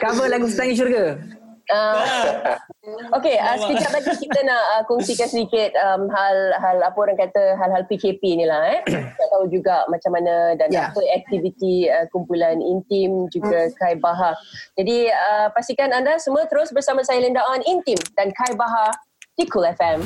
Cover 0.00 0.26
lagu 0.30 0.46
Setangi 0.48 0.74
Syurga. 0.78 1.18
Uh, 1.72 2.58
Okey, 3.16 3.40
uh, 3.40 3.56
sekejap 3.56 3.92
lagi 3.96 4.12
kita 4.20 4.40
nak 4.44 4.64
uh, 4.76 4.82
kongsikan 4.84 5.28
sedikit 5.28 5.72
um, 5.80 6.12
hal 6.12 6.36
hal 6.60 6.76
apa 6.84 6.98
orang 7.00 7.16
kata 7.16 7.56
hal-hal 7.56 7.88
PKP 7.88 8.20
ni 8.36 8.44
lah 8.44 8.60
eh. 8.68 8.80
Nak 9.20 9.28
tahu 9.32 9.48
juga 9.48 9.88
macam 9.88 10.12
mana 10.12 10.52
dan 10.60 10.68
Ya. 10.68 10.90
apa 10.90 11.00
aktiviti 11.16 11.88
uh, 11.88 12.04
kumpulan 12.12 12.60
intim 12.60 13.30
juga 13.32 13.70
Kai 13.78 13.96
Baha. 13.96 14.36
Jadi 14.76 15.08
uh, 15.08 15.48
pastikan 15.54 15.94
anda 15.94 16.20
semua 16.20 16.44
terus 16.50 16.74
bersama 16.74 17.00
saya 17.00 17.22
Linda 17.22 17.40
On 17.48 17.62
Intim 17.64 17.96
dan 18.18 18.28
Kai 18.34 18.52
Baha 18.58 18.92
di 19.38 19.48
Cool 19.48 19.64
FM. 19.72 20.04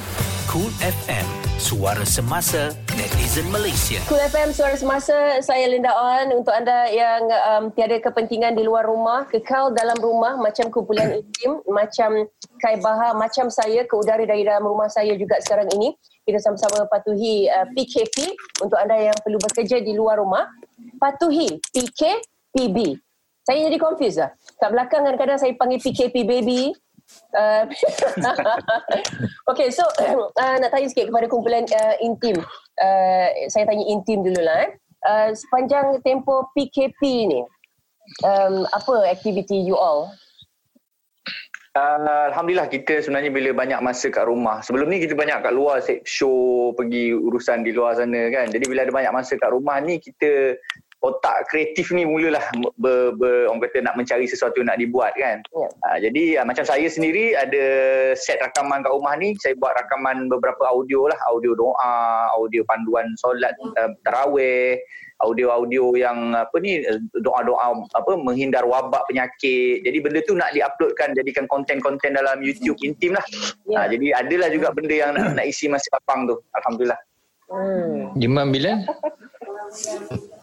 Cool 0.49 0.73
FM, 0.81 1.27
suara 1.61 2.05
semasa 2.09 2.73
netizen 2.99 3.47
Malaysia. 3.55 4.03
Cool 4.11 4.19
FM 4.19 4.51
Suara 4.51 4.75
Semasa. 4.75 5.39
Saya 5.39 5.71
Linda 5.71 5.95
On. 5.95 6.43
Untuk 6.43 6.51
anda 6.51 6.91
yang 6.91 7.31
um, 7.31 7.65
Tiada 7.71 8.03
kepentingan 8.03 8.59
di 8.59 8.67
luar 8.67 8.91
rumah 8.91 9.23
Kekal 9.31 9.71
dalam 9.71 9.95
rumah 10.03 10.35
Macam 10.35 10.67
kumpulan 10.75 11.23
intim 11.23 11.63
Macam 11.71 12.27
Kai 12.59 12.83
Baha 12.83 13.15
Macam 13.15 13.47
saya 13.55 13.87
Ke 13.87 13.95
udara 13.95 14.27
dari 14.27 14.43
dalam 14.43 14.67
rumah 14.67 14.91
saya 14.91 15.15
juga 15.15 15.39
sekarang 15.39 15.71
ini. 15.79 15.95
Kita 16.27 16.43
sama-sama 16.43 16.91
patuhi 16.91 17.47
uh, 17.47 17.71
PKP 17.71 18.35
Untuk 18.67 18.77
anda 18.83 18.99
yang 18.99 19.19
perlu 19.23 19.39
bekerja 19.39 19.79
di 19.79 19.95
luar 19.95 20.19
rumah 20.19 20.51
Patuhi 20.99 21.55
PKPB 21.71 22.99
Saya 23.47 23.59
jadi 23.71 23.79
confused 23.79 24.19
lah. 24.19 24.35
Kat 24.59 24.75
belakang 24.75 25.07
kadang-kadang 25.07 25.39
saya 25.39 25.55
panggil 25.55 25.79
PKP 25.79 26.27
baby 26.27 26.75
Uh, 27.33 27.65
okay, 29.51 29.69
so 29.73 29.85
uh, 30.43 30.57
nak 30.61 30.71
tanya 30.73 30.89
sikit 30.89 31.09
kepada 31.09 31.27
kumpulan 31.29 31.65
uh, 31.65 31.95
intim. 32.05 32.37
Uh, 32.81 33.29
saya 33.49 33.65
tanya 33.65 33.85
intim 33.89 34.25
dululah. 34.25 34.69
Eh. 34.69 34.71
Uh, 35.07 35.31
sepanjang 35.33 36.03
tempoh 36.03 36.51
PKP 36.59 37.01
ni, 37.31 37.41
um, 38.27 38.67
apa 38.75 39.09
aktiviti 39.09 39.63
you 39.63 39.79
all? 39.79 40.11
Uh, 41.79 42.27
Alhamdulillah 42.35 42.67
kita 42.67 42.99
sebenarnya 42.99 43.31
bila 43.31 43.55
banyak 43.55 43.79
masa 43.79 44.11
kat 44.11 44.27
rumah. 44.27 44.59
Sebelum 44.67 44.91
ni 44.91 44.99
kita 44.99 45.15
banyak 45.15 45.39
kat 45.47 45.55
luar 45.55 45.79
show, 46.03 46.75
pergi 46.75 47.15
urusan 47.15 47.63
di 47.63 47.71
luar 47.71 47.95
sana 47.95 48.27
kan. 48.35 48.51
Jadi 48.51 48.65
bila 48.67 48.83
ada 48.83 48.91
banyak 48.91 49.13
masa 49.15 49.39
kat 49.39 49.55
rumah 49.55 49.79
ni 49.79 50.03
kita 50.03 50.59
otak 50.99 51.47
kreatif 51.47 51.95
ni 51.95 52.03
mulalah 52.03 52.43
ber, 52.75 53.15
ber, 53.15 53.47
orang 53.47 53.63
kata 53.63 53.87
nak 53.87 53.95
mencari 53.95 54.27
sesuatu 54.27 54.59
nak 54.67 54.83
dibuat 54.83 55.15
kan. 55.15 55.39
Ya. 55.55 55.69
Uh, 55.87 55.99
jadi 56.03 56.43
uh, 56.43 56.47
macam 56.47 56.67
saya 56.67 56.91
sendiri 56.91 57.39
ada 57.39 57.65
set 58.19 58.43
rakaman 58.43 58.83
kat 58.83 58.91
rumah 58.91 59.15
ni. 59.15 59.39
Saya 59.39 59.55
buat 59.63 59.79
rakaman 59.79 60.27
beberapa 60.27 60.67
audio 60.67 61.07
lah. 61.07 61.19
Audio 61.31 61.55
doa, 61.55 61.95
audio 62.35 62.67
panduan 62.67 63.15
solat 63.15 63.55
uh, 63.79 63.95
tarawih 64.03 64.79
audio-audio 65.19 65.99
yang 65.99 66.31
apa 66.31 66.63
ni 66.63 66.79
doa-doa 67.19 67.75
apa 67.91 68.13
menghindar 68.15 68.63
wabak 68.63 69.03
penyakit. 69.11 69.83
Jadi 69.83 69.99
benda 69.99 70.23
tu 70.23 70.39
nak 70.39 70.55
diuploadkan 70.55 71.11
jadikan 71.19 71.51
konten-konten 71.51 72.15
dalam 72.15 72.39
YouTube 72.39 72.79
intim 72.87 73.19
lah. 73.19 73.27
Ya. 73.67 73.83
Ha, 73.83 73.91
jadi 73.91 74.07
adalah 74.15 74.49
juga 74.55 74.71
benda 74.71 74.95
yang 74.95 75.11
nak, 75.19 75.35
nak 75.43 75.47
isi 75.47 75.67
masa 75.67 75.91
lapang 75.99 76.31
tu. 76.31 76.39
Alhamdulillah. 76.55 77.01
Hmm. 77.51 78.15
Imam 78.15 78.55
Bilal? 78.55 78.87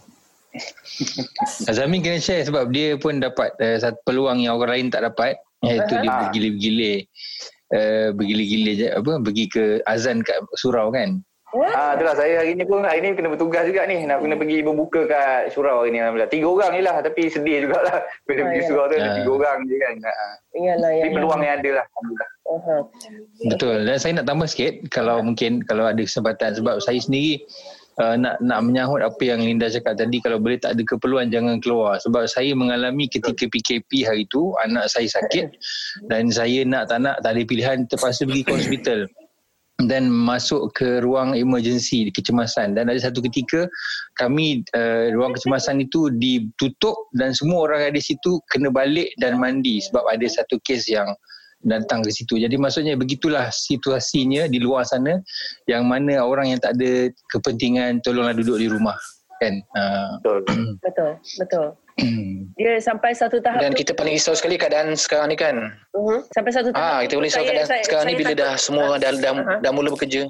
Azami 1.69 1.99
kena 1.99 2.17
share 2.17 2.43
sebab 2.43 2.69
dia 2.69 2.95
pun 2.95 3.19
dapat 3.19 3.51
uh, 3.57 3.77
satu 3.77 3.97
peluang 4.03 4.39
yang 4.39 4.55
orang 4.55 4.71
lain 4.75 4.87
tak 4.89 5.03
dapat 5.03 5.35
iaitu 5.61 5.97
dia 5.97 6.07
Ah. 6.07 6.19
bergila-gila 6.23 6.93
uh, 7.71 8.07
bergila-gila 8.13 8.71
je 8.73 8.87
apa 8.89 9.11
pergi 9.19 9.45
ke 9.47 9.63
azan 9.85 10.21
kat 10.21 10.37
surau 10.55 10.89
kan. 10.89 11.19
Ah, 11.55 11.95
itulah 11.95 12.11
saya 12.13 12.43
hari 12.43 12.51
ni 12.51 12.67
pun 12.67 12.83
hari 12.83 12.99
ni 12.99 13.15
kena 13.15 13.31
bertugas 13.31 13.63
juga 13.63 13.87
ni 13.87 14.03
nak 14.03 14.19
kena 14.19 14.35
pergi 14.35 14.59
berbuka 14.59 15.07
kat 15.07 15.41
surau 15.49 15.81
hari 15.81 15.95
ni 15.95 15.99
alhamdulillah. 15.99 16.27
Tiga 16.27 16.47
orang 16.49 16.71
je 16.73 16.83
lah 16.83 16.95
tapi 16.99 17.21
sedih 17.25 17.63
jugalah 17.63 18.03
bila 18.27 18.39
Ah, 18.41 18.45
pergi 18.45 18.59
ya. 18.59 18.67
surau 18.67 18.83
tu 18.85 18.93
ada 18.93 19.07
Ah. 19.07 19.15
tiga 19.15 19.31
orang 19.31 19.57
je 19.63 19.75
kan. 19.77 19.95
Ha. 19.97 20.11
Yalah, 20.53 20.91
Tapi 20.91 20.99
yalah. 20.99 21.15
peluang 21.15 21.41
yang 21.41 21.55
ada 21.55 21.69
lah 21.71 21.85
alhamdulillah. 21.87 22.29
Aha. 22.45 22.75
Betul. 23.47 23.75
Dan 23.83 23.95
saya 23.97 24.11
nak 24.13 24.27
tambah 24.27 24.47
sikit 24.47 24.73
kalau 24.89 25.17
mungkin 25.19 25.51
kalau 25.63 25.87
ada 25.87 25.97
kesempatan 25.97 26.51
sebab 26.53 26.75
saya 26.77 26.99
sendiri 26.99 27.39
uh, 28.01 28.15
nak 28.19 28.39
nak 28.43 28.59
menyahut 28.63 29.01
apa 29.03 29.21
yang 29.23 29.43
Linda 29.43 29.71
cakap 29.71 29.95
tadi 29.99 30.19
kalau 30.19 30.39
boleh 30.39 30.59
tak 30.59 30.75
ada 30.75 30.83
keperluan 30.83 31.31
jangan 31.31 31.59
keluar. 31.63 31.99
Sebab 32.01 32.27
saya 32.27 32.51
mengalami 32.55 33.07
ketika 33.07 33.47
PKP 33.47 34.07
hari 34.07 34.27
tu 34.31 34.55
anak 34.63 34.91
saya 34.91 35.07
sakit 35.07 35.55
dan 36.11 36.31
saya 36.31 36.63
nak 36.67 36.91
tak 36.91 37.03
nak 37.03 37.19
tak 37.23 37.35
ada 37.35 37.41
pilihan 37.47 37.87
terpaksa 37.87 38.27
pergi 38.27 38.43
ke 38.43 38.51
hospital. 38.55 38.99
Dan 39.75 40.07
masuk 40.07 40.71
ke 40.71 41.03
ruang 41.03 41.35
emergency 41.35 42.07
kecemasan. 42.07 42.79
Dan 42.79 42.87
ada 42.87 42.95
satu 42.95 43.19
ketika 43.19 43.67
kami 44.15 44.63
uh, 44.71 45.11
ruang 45.11 45.35
kecemasan 45.35 45.83
itu 45.83 46.07
ditutup 46.15 46.95
dan 47.11 47.35
semua 47.35 47.67
orang 47.67 47.91
ada 47.91 47.99
situ 47.99 48.39
kena 48.47 48.71
balik 48.71 49.11
dan 49.19 49.35
mandi. 49.35 49.83
Sebab 49.83 50.07
ada 50.07 50.23
satu 50.31 50.63
kes 50.63 50.87
yang 50.87 51.11
datang 51.65 51.99
ke 51.99 52.09
situ. 52.09 52.37
Jadi 52.37 52.55
maksudnya 52.55 52.93
begitulah 52.93 53.49
situasinya 53.49 54.45
di 54.45 54.61
luar 54.61 54.85
sana 54.85 55.17
yang 55.65 55.83
mana 55.83 56.21
orang 56.21 56.53
yang 56.53 56.59
tak 56.61 56.77
ada 56.77 57.09
kepentingan 57.27 57.99
tolonglah 57.99 58.31
duduk 58.31 58.57
di 58.57 58.69
rumah 58.69 58.95
kan. 59.37 59.53
Uh, 59.73 60.15
Betul. 60.23 60.77
Betul, 60.79 61.11
betul. 61.41 61.67
Dia 62.55 62.75
sampai 62.77 63.11
satu 63.11 63.39
tahap 63.39 63.59
Dan 63.59 63.71
tu. 63.71 63.83
kita 63.83 63.91
paling 63.91 64.15
risau 64.15 64.31
sekali 64.31 64.55
keadaan 64.55 64.95
sekarang 64.95 65.27
ni 65.27 65.35
kan. 65.35 65.55
Mhm. 65.91 66.17
Sampai 66.29 66.51
satu 66.51 66.69
tahap 66.71 66.83
Ah, 66.87 66.99
kita 67.01 67.13
boleh 67.15 67.27
risau 67.27 67.39
saya- 67.39 67.47
keadaan 67.49 67.67
saya- 67.67 67.83
sekarang 67.83 68.05
ni 68.05 68.11
saya 68.11 68.19
bila 68.19 68.29
takut- 68.29 68.41
dah 68.43 68.53
semua 68.55 68.83
orang 68.85 68.99
dah, 68.99 69.11
dah, 69.13 69.31
Aha. 69.33 69.53
dah 69.59 69.71
mula 69.71 69.89
bekerja. 69.91 70.21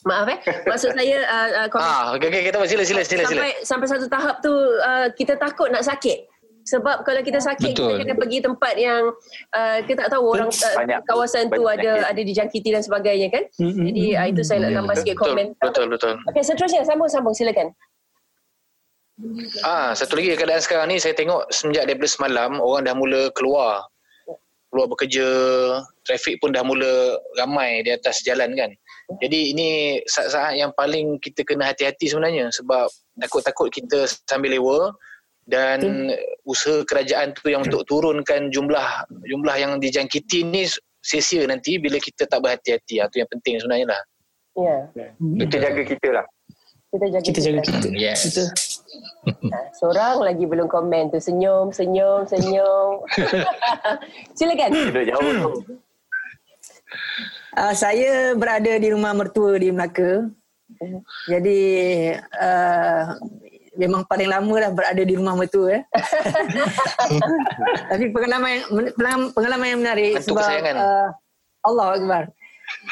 Maaf 0.00 0.30
eh. 0.30 0.38
Maksud 0.64 0.90
saya 0.94 1.18
uh, 1.24 1.48
uh, 1.56 1.66
komen- 1.66 1.82
Ah, 1.84 2.04
okey 2.14 2.26
okey 2.28 2.42
kita 2.46 2.56
sila 2.64 2.82
sila 2.84 3.02
sila 3.02 3.22
sila. 3.24 3.40
sampai 3.42 3.50
sampai 3.64 3.86
satu 3.88 4.06
tahap 4.06 4.36
tu 4.38 4.52
uh, 4.78 5.06
kita 5.12 5.34
takut 5.34 5.66
nak 5.68 5.82
sakit. 5.82 6.18
Sebab 6.68 7.00
kalau 7.02 7.20
kita 7.24 7.40
sakit 7.40 7.72
Betul. 7.72 7.96
kita 7.96 8.04
kena 8.04 8.14
pergi 8.20 8.38
tempat 8.44 8.74
yang 8.76 9.02
uh, 9.56 9.78
kita 9.88 10.04
tak 10.04 10.10
tahu 10.12 10.24
orang 10.36 10.52
uh, 10.52 10.74
Banyak- 10.76 11.02
kawasan 11.08 11.48
tu 11.48 11.64
banyak 11.64 11.72
ada 11.80 11.90
penyakit. 11.96 12.10
ada 12.12 12.20
dijangkiti 12.28 12.68
dan 12.76 12.82
sebagainya 12.84 13.28
kan. 13.32 13.44
Mm-mm. 13.56 13.84
Jadi 13.88 14.04
uh, 14.14 14.26
itu 14.28 14.42
saya 14.44 14.58
nak 14.68 14.72
tambah 14.76 14.94
sikit 15.00 15.14
Betul 15.16 15.28
komen. 15.32 15.46
betul 15.64 15.84
betul. 15.88 16.12
Okey 16.28 16.42
seterusnya 16.44 16.84
sambung 16.84 17.08
sambung 17.08 17.32
silakan. 17.32 17.72
Ah, 19.66 19.90
satu 19.98 20.14
lagi 20.14 20.38
keadaan 20.38 20.62
sekarang 20.62 20.94
ni 20.94 21.02
saya 21.02 21.10
tengok 21.10 21.50
semenjak 21.50 21.90
daripada 21.90 22.06
semalam 22.06 22.62
orang 22.62 22.86
dah 22.86 22.94
mula 22.94 23.34
keluar. 23.34 23.82
Keluar 24.68 24.86
bekerja, 24.92 25.26
trafik 26.04 26.38
pun 26.38 26.52
dah 26.52 26.60
mula 26.60 27.16
ramai 27.40 27.80
di 27.82 27.90
atas 27.90 28.20
jalan 28.22 28.52
kan. 28.52 28.70
Jadi 29.24 29.56
ini 29.56 29.68
saat-saat 30.04 30.60
yang 30.60 30.70
paling 30.76 31.16
kita 31.18 31.40
kena 31.42 31.72
hati-hati 31.72 32.12
sebenarnya 32.12 32.52
sebab 32.52 32.86
takut-takut 33.16 33.72
kita 33.72 34.04
sambil 34.28 34.52
lewa 34.52 34.92
dan 35.48 36.12
usaha 36.44 36.84
kerajaan 36.84 37.32
tu 37.32 37.48
yang 37.48 37.64
untuk 37.64 37.88
turunkan 37.88 38.52
jumlah 38.52 39.08
jumlah 39.24 39.56
yang 39.56 39.80
dijangkiti 39.80 40.44
ni 40.44 40.68
sia-sia 41.00 41.48
nanti 41.48 41.80
bila 41.80 41.96
kita 41.96 42.28
tak 42.28 42.44
berhati-hati. 42.44 43.00
Ah 43.00 43.08
tu 43.08 43.24
yang 43.24 43.30
penting 43.32 43.56
sebenarnya 43.56 43.96
lah. 43.96 44.02
Ya. 44.58 44.76
Kita 45.16 45.56
jaga 45.56 45.82
kita 45.88 46.08
lah. 46.12 46.26
Kita 46.88 47.06
jaga 47.08 47.24
Kita 47.24 47.40
jaga 47.40 47.60
kita. 47.64 47.88
yes. 47.96 48.20
Betul. 48.28 48.48
Ha, 49.52 49.58
seorang 49.76 50.24
lagi 50.24 50.44
belum 50.48 50.68
komen 50.72 51.12
tu 51.12 51.20
senyum 51.20 51.72
senyum 51.72 52.28
senyum. 52.28 53.04
silakan. 54.38 54.70
Kita 54.72 55.02
jauh 55.16 55.32
tu. 55.32 55.52
Uh, 57.56 57.74
saya 57.76 58.32
berada 58.36 58.72
di 58.76 58.88
rumah 58.92 59.12
mertua 59.16 59.56
di 59.56 59.68
Melaka. 59.72 60.28
Jadi 61.28 61.60
uh, 62.36 63.04
memang 63.78 64.02
paling 64.10 64.26
lama 64.26 64.54
dah 64.58 64.70
berada 64.74 65.02
di 65.06 65.14
rumah 65.14 65.38
mertua 65.38 65.78
eh. 65.78 65.82
Tapi 67.94 68.10
pengalaman 68.10 68.50
yang 68.58 69.30
pengalaman, 69.30 69.66
yang 69.70 69.80
menarik 69.80 70.18
Hantu 70.18 70.34
sebab 70.34 70.42
kesayangan. 70.42 70.74
uh, 70.74 71.08
Allah 71.62 71.86
Akbar. 71.94 72.22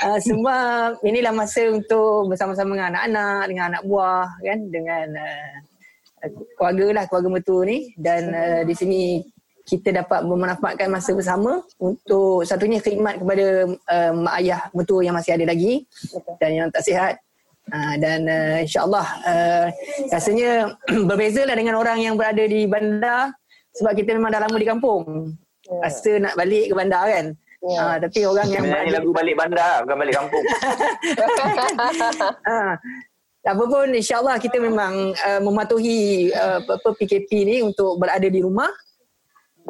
Uh, 0.00 0.18
sebab 0.22 0.90
inilah 1.04 1.34
masa 1.34 1.68
untuk 1.68 2.30
bersama-sama 2.30 2.78
dengan 2.78 2.94
anak-anak, 2.94 3.42
dengan 3.50 3.64
anak 3.74 3.82
buah 3.84 4.28
kan, 4.40 4.58
dengan 4.70 5.06
uh, 5.18 5.52
keluarga 6.54 6.86
lah, 7.02 7.04
keluarga 7.10 7.28
mertua 7.34 7.60
ni 7.66 7.78
dan 7.98 8.22
uh, 8.30 8.62
di 8.62 8.74
sini 8.78 9.02
kita 9.66 9.90
dapat 9.90 10.22
memanfaatkan 10.22 10.86
masa 10.86 11.10
bersama 11.10 11.58
untuk 11.82 12.46
satunya 12.46 12.78
khidmat 12.78 13.18
kepada 13.18 13.66
uh, 13.66 14.12
mak 14.14 14.34
ayah 14.38 14.60
mertua 14.70 15.02
yang 15.02 15.18
masih 15.18 15.34
ada 15.34 15.50
lagi 15.50 15.82
dan 16.38 16.50
yang 16.54 16.68
tak 16.70 16.86
sihat 16.86 17.18
Uh, 17.66 17.94
dan 17.98 18.30
uh, 18.30 18.62
insyaAllah 18.62 19.06
uh, 19.26 19.66
rasanya 20.14 20.78
berbeza 21.10 21.42
lah 21.42 21.58
dengan 21.58 21.74
orang 21.82 21.98
yang 21.98 22.14
berada 22.14 22.46
di 22.46 22.62
bandar 22.62 23.34
sebab 23.74 23.92
kita 23.98 24.14
memang 24.14 24.30
dah 24.30 24.46
lama 24.46 24.54
di 24.54 24.68
kampung. 24.68 25.34
Ya. 25.66 25.90
Rasa 25.90 26.10
nak 26.22 26.34
balik 26.38 26.70
ke 26.70 26.74
bandar 26.78 27.04
kan. 27.10 27.26
Ya. 27.66 27.80
Uh, 27.82 27.96
tapi 28.06 28.18
orang 28.22 28.48
yang 28.54 28.62
berada 28.62 28.90
lagu 29.02 29.10
balik 29.10 29.34
bandar 29.34 29.82
bukan 29.82 29.96
balik 29.98 30.14
kampung. 30.14 30.44
Ha. 32.46 32.78
Apa 33.46 33.62
pun 33.62 33.86
insyaAllah 33.94 34.42
kita 34.42 34.58
memang 34.58 35.14
uh, 35.14 35.38
mematuhi 35.38 36.34
uh, 36.34 36.58
apa 36.66 36.90
PKP 36.98 37.30
ni 37.46 37.56
untuk 37.62 37.94
berada 37.94 38.26
di 38.26 38.42
rumah 38.42 38.66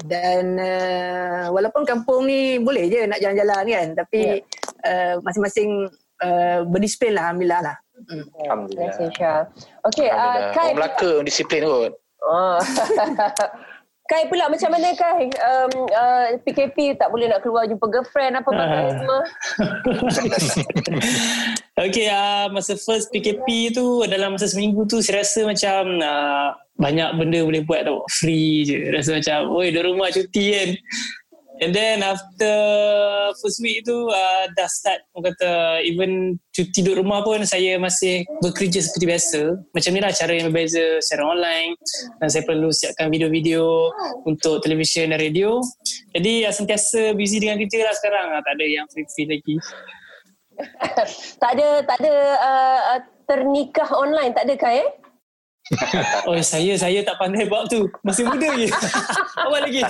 dan 0.01 0.57
uh, 0.57 1.53
walaupun 1.53 1.85
kampung 1.85 2.25
ni 2.25 2.57
boleh 2.57 2.89
je 2.89 3.05
nak 3.05 3.21
jalan-jalan 3.21 3.65
kan 3.69 3.89
tapi 3.93 4.41
uh, 4.81 5.21
masing-masing 5.21 5.93
uh, 6.25 6.65
berdisiplin 6.65 7.21
lah 7.21 7.29
Alhamdulillah 7.29 7.61
lah. 7.69 7.77
Hmm. 8.07 8.25
Alhamdulillah. 8.47 8.91
Terima 8.95 8.95
kasih 8.95 9.09
Syah. 9.19 9.41
Okey, 9.87 10.09
uh, 10.09 10.15
Alhamdulillah. 10.15 10.53
Kai. 10.55 10.67
Orang 10.67 10.77
Melaka 10.79 11.13
disiplin 11.27 11.63
kot. 11.67 11.93
Oh. 12.27 12.59
Kai 14.07 14.31
pula 14.31 14.47
macam 14.47 14.71
mana 14.71 14.95
Kai? 14.95 15.27
Um, 15.35 15.91
uh, 15.91 16.39
PKP 16.47 16.95
tak 16.95 17.11
boleh 17.11 17.27
nak 17.27 17.43
keluar 17.43 17.67
jumpa 17.67 17.91
girlfriend 17.91 18.39
apa 18.39 18.51
benda 18.55 18.95
semua. 18.95 19.21
Okay, 21.77 22.09
uh, 22.09 22.49
masa 22.57 22.73
first 22.73 23.13
PKP 23.13 23.69
tu 23.77 24.01
dalam 24.09 24.33
masa 24.33 24.49
seminggu 24.49 24.89
tu 24.89 25.05
saya 25.05 25.21
rasa 25.21 25.45
macam 25.45 26.01
uh, 26.01 26.57
banyak 26.81 27.21
benda 27.21 27.45
boleh 27.45 27.69
buat 27.69 27.85
tau. 27.85 28.01
Free 28.09 28.65
je. 28.65 28.89
Rasa 28.89 29.21
macam, 29.21 29.53
oi 29.53 29.69
di 29.69 29.81
rumah 29.85 30.09
cuti 30.09 30.57
kan. 30.57 30.71
And 31.57 31.73
then 31.73 32.05
after 32.05 32.53
first 33.41 33.65
week 33.65 33.89
tu 33.89 34.13
uh, 34.13 34.45
dah 34.53 34.69
start 34.69 35.09
orang 35.17 35.33
kata 35.33 35.81
even 35.89 36.37
cuti 36.53 36.85
duduk 36.85 37.01
rumah 37.01 37.25
pun 37.25 37.41
saya 37.49 37.81
masih 37.81 38.29
bekerja 38.45 38.85
seperti 38.85 39.07
biasa. 39.09 39.41
Macam 39.73 39.91
ni 39.97 40.01
lah 40.05 40.13
cara 40.13 40.33
yang 40.37 40.53
berbeza 40.53 41.01
secara 41.01 41.33
online 41.33 41.73
dan 42.21 42.29
saya 42.29 42.45
perlu 42.45 42.69
siapkan 42.69 43.09
video-video 43.09 43.89
untuk 44.29 44.61
televisyen 44.61 45.17
dan 45.17 45.21
radio. 45.21 45.65
Jadi 46.13 46.45
uh, 46.45 46.53
sentiasa 46.53 47.17
busy 47.17 47.41
dengan 47.41 47.57
kerja 47.57 47.89
lah 47.89 47.95
sekarang. 47.97 48.27
Uh, 48.37 48.43
tak 48.45 48.53
ada 48.61 48.67
yang 48.69 48.85
free-free 48.93 49.29
lagi. 49.29 49.57
tak 51.43 51.51
ada 51.57 51.69
tak 51.85 51.97
ada 52.01 52.15
uh, 52.41 52.81
uh, 52.97 53.01
ternikah 53.29 53.91
online 53.93 54.33
tak 54.33 54.49
ada 54.49 54.55
Kai 54.57 54.81
eh? 54.85 54.89
Oh 56.29 56.39
saya 56.43 56.79
saya 56.79 57.03
tak 57.03 57.19
pandai 57.19 57.47
bab 57.47 57.67
tu. 57.67 57.91
Masih 58.07 58.27
muda 58.27 58.49
je. 58.55 58.69
Awal 59.47 59.61
lagi. 59.67 59.83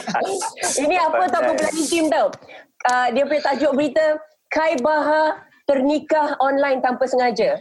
Ini 0.81 0.97
apa 1.01 1.25
tau 1.29 1.43
kumpulan 1.53 1.75
intim 1.77 2.05
tau. 2.09 2.29
Uh, 2.87 3.09
dia 3.13 3.25
punya 3.27 3.43
tajuk 3.43 3.73
berita 3.75 4.21
Kai 4.53 4.79
Baha 4.79 5.43
ternikah 5.67 6.39
online 6.39 6.79
tanpa 6.81 7.05
sengaja. 7.11 7.59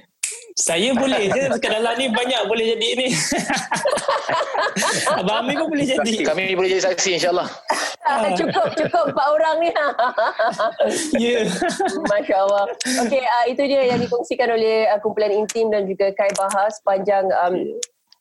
Saya 0.56 0.96
boleh 0.96 1.28
je 1.28 1.52
dalam 1.68 1.94
ni 2.00 2.08
banyak 2.08 2.42
boleh 2.48 2.64
jadi 2.74 2.88
ni. 2.96 3.08
Abang 5.20 5.44
Amir 5.44 5.60
pun 5.60 5.68
boleh 5.76 5.84
jadi. 5.84 6.14
Kami 6.24 6.56
boleh 6.56 6.70
jadi 6.72 6.84
saksi 6.88 7.20
insyaAllah. 7.20 7.50
cukup 8.40 8.72
cukup 8.80 9.04
empat 9.12 9.28
orang 9.36 9.56
ni. 9.60 9.70
Ya. 11.20 11.44
Masya 12.08 12.36
Allah. 12.48 12.66
Okey, 13.04 13.20
uh, 13.20 13.46
itu 13.52 13.62
dia 13.68 13.82
yang 13.92 14.00
dikongsikan 14.00 14.48
oleh 14.56 14.88
uh, 14.88 15.00
kumpulan 15.04 15.36
intim 15.36 15.68
dan 15.68 15.84
juga 15.92 16.16
Kai 16.16 16.32
Bahas 16.40 16.80
sepanjang 16.80 17.28
um, 17.46 17.76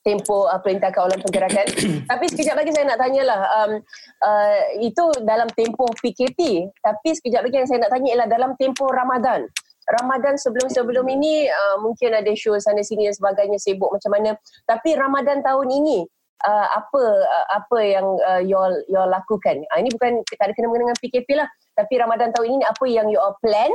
tempoh 0.04 0.46
uh, 0.46 0.60
perintah 0.60 0.92
kawalan 0.92 1.18
pergerakan. 1.18 1.66
tapi 2.10 2.24
sekejap 2.28 2.54
lagi 2.60 2.70
saya 2.70 2.84
nak 2.92 3.00
tanyalah, 3.00 3.40
um, 3.64 3.72
uh, 4.20 4.58
itu 4.78 5.04
dalam 5.24 5.48
tempoh 5.56 5.88
PKP. 5.98 6.68
Tapi 6.84 7.08
sekejap 7.16 7.42
lagi 7.48 7.56
yang 7.64 7.68
saya 7.68 7.80
nak 7.82 7.90
tanya 7.90 8.08
ialah 8.12 8.28
dalam 8.28 8.52
tempoh 8.60 8.92
Ramadan. 8.92 9.48
Ramadan 9.84 10.40
sebelum-sebelum 10.40 11.04
ini 11.12 11.48
uh, 11.48 11.76
mungkin 11.80 12.16
ada 12.16 12.32
show 12.36 12.56
sana 12.56 12.80
sini 12.80 13.08
dan 13.08 13.16
sebagainya 13.16 13.58
sibuk 13.60 13.92
macam 13.92 14.12
mana. 14.12 14.36
Tapi 14.64 14.96
Ramadan 14.96 15.44
tahun 15.44 15.68
ini 15.68 16.04
uh, 16.44 16.66
apa 16.72 17.02
uh, 17.20 17.46
apa 17.52 17.78
yang 17.84 18.06
uh, 18.24 18.40
you 18.40 18.56
all 18.56 18.72
you 18.88 18.96
all 18.96 19.08
lakukan? 19.08 19.60
Uh, 19.72 19.78
ini 19.80 19.92
bukan 19.92 20.24
tak 20.24 20.48
ada 20.48 20.52
kena 20.56 20.72
dengan 20.72 20.96
PKP 20.96 21.28
lah. 21.36 21.48
Tapi 21.76 22.00
Ramadan 22.00 22.32
tahun 22.32 22.60
ini 22.60 22.64
apa 22.64 22.84
yang 22.88 23.12
you 23.12 23.20
all 23.20 23.36
plan 23.44 23.72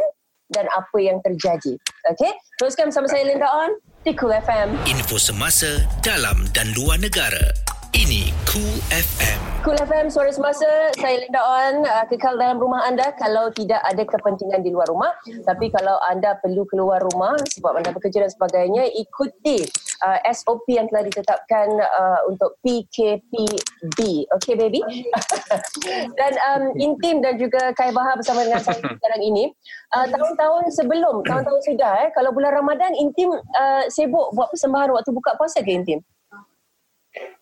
dan 0.50 0.66
apa 0.74 0.98
yang 0.98 1.22
terjadi. 1.22 1.78
Okay? 2.10 2.32
Teruskan 2.58 2.90
bersama 2.90 3.08
saya 3.08 3.24
Linda 3.26 3.48
On 3.48 3.72
Cool 4.10 4.34
FM. 4.34 4.74
Info 4.90 5.22
semasa 5.22 5.86
dalam 6.02 6.50
dan 6.50 6.74
luar 6.74 6.98
negara. 6.98 7.69
Cool 8.60 8.84
FM. 8.92 9.40
Cool 9.64 9.80
FM, 9.88 10.12
suara 10.12 10.36
semasa. 10.36 10.68
Saya 11.00 11.24
Linda 11.24 11.40
On. 11.40 11.80
Uh, 11.80 12.04
kekal 12.12 12.36
dalam 12.36 12.60
rumah 12.60 12.84
anda 12.84 13.08
kalau 13.16 13.48
tidak 13.56 13.80
ada 13.88 14.04
kepentingan 14.04 14.68
di 14.68 14.76
luar 14.76 14.84
rumah. 14.92 15.16
Tapi 15.48 15.72
kalau 15.72 15.96
anda 16.04 16.36
perlu 16.44 16.68
keluar 16.68 17.00
rumah 17.00 17.40
sebab 17.56 17.80
anda 17.80 17.96
bekerja 17.96 18.28
dan 18.28 18.28
sebagainya, 18.28 18.84
ikuti 19.00 19.64
uh, 20.04 20.20
SOP 20.28 20.68
yang 20.76 20.92
telah 20.92 21.08
ditetapkan 21.08 21.72
uh, 21.72 22.20
untuk 22.28 22.60
PKPB. 22.60 24.28
Okay, 24.28 24.54
baby? 24.60 24.84
dan 26.20 26.34
um, 26.52 26.76
Intim 26.76 27.24
dan 27.24 27.40
juga 27.40 27.72
Kai 27.80 27.96
Bahar 27.96 28.20
bersama 28.20 28.44
dengan 28.44 28.60
saya 28.60 28.84
sekarang 29.00 29.24
ini. 29.24 29.56
Uh, 29.96 30.04
tahun-tahun 30.12 30.68
sebelum, 30.76 31.24
tahun-tahun 31.24 31.62
sudah, 31.64 31.94
eh, 32.04 32.12
kalau 32.12 32.36
bulan 32.36 32.60
Ramadan, 32.60 32.92
Intim 32.92 33.32
uh, 33.40 33.88
sibuk 33.88 34.36
buat 34.36 34.52
persembahan 34.52 34.92
waktu 34.92 35.16
buka 35.16 35.40
puasa 35.40 35.64
ke 35.64 35.72
Intim? 35.72 36.04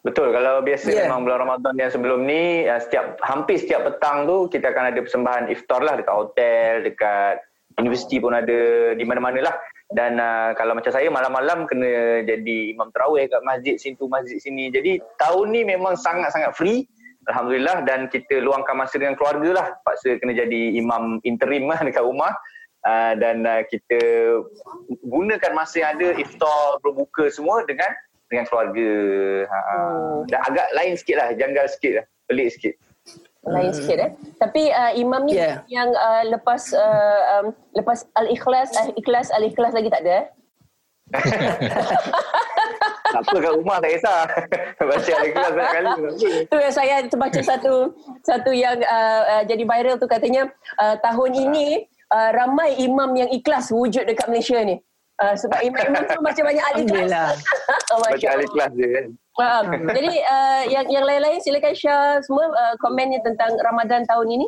Betul. 0.06 0.32
Kalau 0.32 0.63
biasa 0.63 0.88
Ya. 0.88 0.93
yeah. 0.95 1.06
memang 1.12 1.27
bulan 1.27 1.39
Ramadan 1.43 1.75
yang 1.75 1.91
sebelum 1.91 2.23
ni 2.23 2.63
uh, 2.63 2.80
setiap 2.80 3.19
hampir 3.19 3.60
setiap 3.60 3.84
petang 3.84 4.23
tu 4.23 4.47
kita 4.47 4.71
akan 4.71 4.95
ada 4.95 4.99
persembahan 5.03 5.43
iftar 5.51 5.82
lah 5.84 5.99
dekat 5.99 6.15
hotel, 6.15 6.71
dekat 6.88 7.43
universiti 7.77 8.17
pun 8.17 8.34
ada 8.34 8.93
di 8.95 9.03
mana-mana 9.03 9.51
lah. 9.51 9.56
Dan 9.88 10.19
uh, 10.19 10.51
kalau 10.56 10.75
macam 10.75 10.91
saya 10.91 11.08
malam-malam 11.08 11.63
kena 11.67 12.23
jadi 12.23 12.58
imam 12.75 12.91
tarawih 12.91 13.27
kat 13.27 13.43
masjid 13.43 13.75
sini 13.80 13.95
tu 13.99 14.08
masjid 14.08 14.39
sini. 14.39 14.71
Jadi 14.71 14.99
tahun 15.19 15.51
ni 15.51 15.62
memang 15.67 15.99
sangat-sangat 15.99 16.56
free. 16.56 16.88
Alhamdulillah 17.27 17.84
dan 17.84 18.08
kita 18.08 18.39
luangkan 18.39 18.80
masa 18.80 18.95
dengan 18.95 19.19
keluarga 19.19 19.63
lah. 19.63 19.67
Paksa 19.84 20.15
kena 20.23 20.32
jadi 20.32 20.80
imam 20.80 21.19
interim 21.27 21.67
lah 21.67 21.84
dekat 21.88 22.03
rumah. 22.03 22.32
Uh, 22.88 23.19
dan 23.19 23.43
uh, 23.43 23.67
kita 23.67 23.99
gunakan 25.03 25.51
masa 25.51 25.84
yang 25.84 25.91
ada 25.99 26.15
iftar 26.15 26.80
berbuka 26.80 27.27
semua 27.27 27.67
dengan 27.67 27.91
dengan 28.27 28.45
keluarga. 28.47 28.91
Ha. 29.47 29.57
Hmm. 29.57 30.19
Dan 30.27 30.39
agak 30.43 30.67
lain 30.75 30.93
sikit 30.99 31.15
lah, 31.19 31.27
janggal 31.35 31.65
sikit 31.71 31.91
lah, 32.01 32.05
pelik 32.27 32.49
sikit. 32.55 32.75
lain 33.47 33.71
sikit 33.71 33.97
eh. 34.03 34.11
Tapi 34.43 34.75
uh, 34.75 34.91
imam 34.99 35.23
ni 35.23 35.39
Yeah. 35.39 35.63
yang 35.71 35.87
uh, 35.95 36.27
lepas 36.27 36.67
uh, 36.75 37.21
um, 37.39 37.55
lepas 37.71 38.03
al-ikhlas 38.19 38.75
al-ikhlas 38.75 39.31
al-ikhlas 39.31 39.71
lagi 39.71 39.87
tak 39.87 40.03
ada 40.03 40.11
eh? 40.19 40.25
Tak 43.07 43.23
apa 43.23 43.35
kat 43.39 43.53
rumah 43.55 43.79
tak 43.79 43.91
kisah. 43.95 44.21
Baca 44.91 45.11
al-ikhlas 45.15 45.51
banyak 45.55 45.71
kali. 45.71 45.87
tak 45.87 45.95
apa. 45.95 46.09
Tu 46.51 46.57
yang 46.59 46.73
saya 46.75 46.95
terbaca 47.07 47.39
satu 47.39 47.75
satu 48.27 48.51
yang 48.51 48.77
uh, 48.83 49.23
uh, 49.39 49.43
jadi 49.47 49.63
viral 49.63 49.95
tu 49.95 50.11
katanya 50.11 50.51
uh, 50.75 50.99
tahun 50.99 51.31
ini 51.47 51.87
uh, 52.11 52.29
ramai 52.35 52.75
imam 52.83 53.15
yang 53.15 53.31
ikhlas 53.31 53.71
wujud 53.71 54.03
dekat 54.03 54.27
Malaysia 54.27 54.59
ni. 54.59 54.83
Uh, 55.17 55.34
sebab 55.34 55.65
imam-imam 55.65 56.06
tu 56.06 56.13
macam 56.21 56.45
banyak 56.45 56.62
al-ikhlas. 56.62 57.10
Alhamdulillah. 57.10 57.34
Baca 57.89 58.06
Masya 58.06 58.30
Allah. 58.30 58.38
al-ikhlas 58.38 58.69
je 58.77 58.86
kan. 58.86 59.17
Faham. 59.34 59.65
Jadi 59.89 60.13
uh, 60.21 60.62
yang 60.69 60.86
yang 60.93 61.10
lain-lain 61.10 61.41
silakan 61.41 61.73
share 61.73 62.21
semua 62.21 62.53
uh, 62.53 62.77
komennya 62.77 63.25
tentang 63.25 63.58
Ramadan 63.58 64.06
tahun 64.06 64.30
ini. 64.30 64.45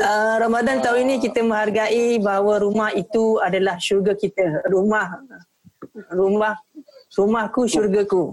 Uh, 0.00 0.40
Ramadan 0.40 0.80
tahun 0.80 1.04
ini 1.08 1.20
kita 1.20 1.44
menghargai 1.44 2.16
bahawa 2.24 2.64
rumah 2.64 2.88
itu 2.96 3.36
adalah 3.44 3.76
syurga 3.76 4.16
kita. 4.16 4.64
Rumah 4.72 5.12
rumah 6.16 6.56
rumahku 7.12 7.68
syurgaku. 7.68 8.32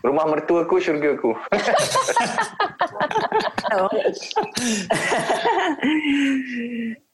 Rumah 0.00 0.24
mertuaku, 0.32 0.80
syurgaku. 0.80 1.36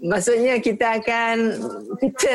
Maksudnya 0.00 0.60
kita 0.60 1.00
akan 1.02 1.36
kita 2.00 2.34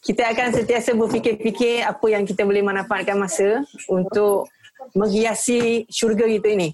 kita 0.00 0.22
akan 0.32 0.48
sentiasa 0.56 0.96
berfikir-fikir 0.96 1.84
apa 1.84 2.06
yang 2.08 2.24
kita 2.24 2.42
boleh 2.48 2.64
manfaatkan 2.64 3.20
masa 3.20 3.60
untuk 3.86 4.48
menghiasi 4.96 5.84
syurga 5.92 6.24
kita 6.24 6.56
ini. 6.56 6.72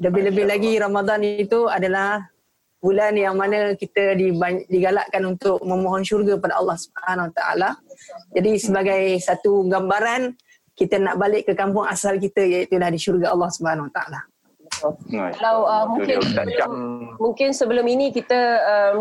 Lebih-lebih 0.00 0.44
lagi 0.48 0.72
Ramadan 0.80 1.20
itu 1.20 1.68
adalah 1.68 2.24
bulan 2.80 3.16
yang 3.16 3.36
mana 3.36 3.72
kita 3.76 4.16
digalakkan 4.68 5.24
untuk 5.24 5.60
memohon 5.64 6.04
syurga 6.04 6.36
pada 6.36 6.60
Allah 6.60 6.76
Subhanahu 6.76 7.32
Taala. 7.32 7.70
Jadi 8.32 8.52
sebagai 8.60 9.02
satu 9.20 9.64
gambaran 9.68 10.36
kita 10.74 10.98
nak 10.98 11.16
balik 11.16 11.48
ke 11.48 11.52
kampung 11.56 11.86
asal 11.86 12.20
kita 12.20 12.44
iaitu 12.44 12.76
di 12.76 13.00
syurga 13.00 13.32
Allah 13.32 13.48
Subhanahu 13.52 13.88
Taala. 14.92 15.32
Kalau 15.32 15.56
uh, 15.64 15.84
mungkin 15.88 16.16
sebelum, 16.20 16.72
mungkin 17.16 17.48
sebelum 17.56 17.86
ini 17.88 18.12
kita 18.12 18.40
um, 18.60 18.94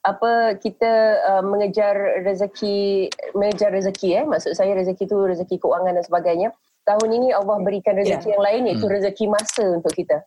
apa 0.00 0.56
kita 0.56 0.92
uh, 1.28 1.42
mengejar 1.44 1.92
rezeki 2.24 3.10
mengejar 3.36 3.68
rezeki 3.68 4.08
eh 4.16 4.24
maksud 4.24 4.56
saya 4.56 4.72
rezeki 4.72 5.04
tu 5.04 5.20
rezeki 5.20 5.60
keuangan 5.60 5.92
dan 5.92 6.04
sebagainya. 6.04 6.48
Tahun 6.88 7.08
ini 7.12 7.28
Allah 7.36 7.60
berikan 7.60 7.92
rezeki 7.92 8.24
Ya. 8.24 8.32
yang 8.34 8.42
lain 8.42 8.62
iaitu 8.72 8.86
Hmm. 8.88 8.94
rezeki 8.96 9.24
masa 9.28 9.64
untuk 9.76 9.92
kita. 9.92 10.24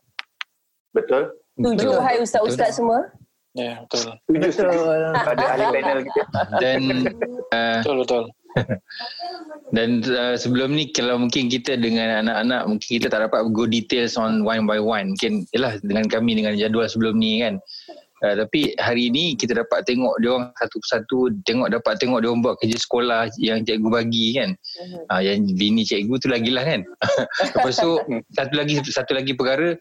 Betul. 0.94 1.34
Tuju 1.58 1.90
Betul. 1.90 2.02
hai 2.02 2.22
ustaz-ustaz 2.22 2.78
semua. 2.78 3.10
Ya, 3.54 3.82
betul. 3.86 4.14
Tujuh 4.30 4.50
Betul. 4.50 5.14
Pada 5.30 5.44
ahli 5.54 5.64
panel 5.74 5.98
kita. 6.06 6.22
Dan 6.62 6.80
uh, 7.50 7.78
Betul, 7.82 7.96
betul. 8.06 8.22
dan 9.76 10.02
uh, 10.06 10.36
sebelum 10.38 10.74
ni 10.74 10.90
kalau 10.94 11.18
mungkin 11.18 11.50
kita 11.50 11.74
dengan 11.78 12.24
anak-anak 12.26 12.62
mungkin 12.70 12.88
kita 13.00 13.06
tak 13.10 13.30
dapat 13.30 13.50
go 13.50 13.66
details 13.66 14.14
on 14.14 14.46
one 14.46 14.64
by 14.64 14.78
one. 14.78 15.14
Mungkin 15.14 15.46
yalah 15.54 15.78
dengan 15.82 16.06
kami 16.06 16.38
dengan 16.38 16.54
jadual 16.54 16.86
sebelum 16.86 17.18
ni 17.18 17.42
kan. 17.42 17.58
Uh, 18.22 18.34
tapi 18.46 18.76
hari 18.78 19.10
ni 19.10 19.34
kita 19.34 19.58
dapat 19.58 19.82
tengok 19.82 20.14
dia 20.22 20.30
orang 20.30 20.54
satu 20.54 20.76
persatu 20.78 21.18
tengok 21.42 21.68
dapat 21.74 21.98
tengok 21.98 22.22
dia 22.22 22.28
orang 22.30 22.42
buat 22.46 22.56
kerja 22.62 22.78
sekolah 22.78 23.26
yang 23.42 23.66
cikgu 23.66 23.88
bagi 23.90 24.38
kan. 24.38 24.50
Uh, 25.10 25.20
yang 25.20 25.42
bini 25.58 25.82
cikgu 25.82 26.14
tu 26.22 26.30
lagilah 26.30 26.62
kan. 26.62 26.80
Lepas 27.58 27.74
tu 27.74 27.98
satu 28.38 28.54
lagi 28.54 28.74
satu 28.86 29.12
lagi 29.18 29.34
perkara 29.34 29.74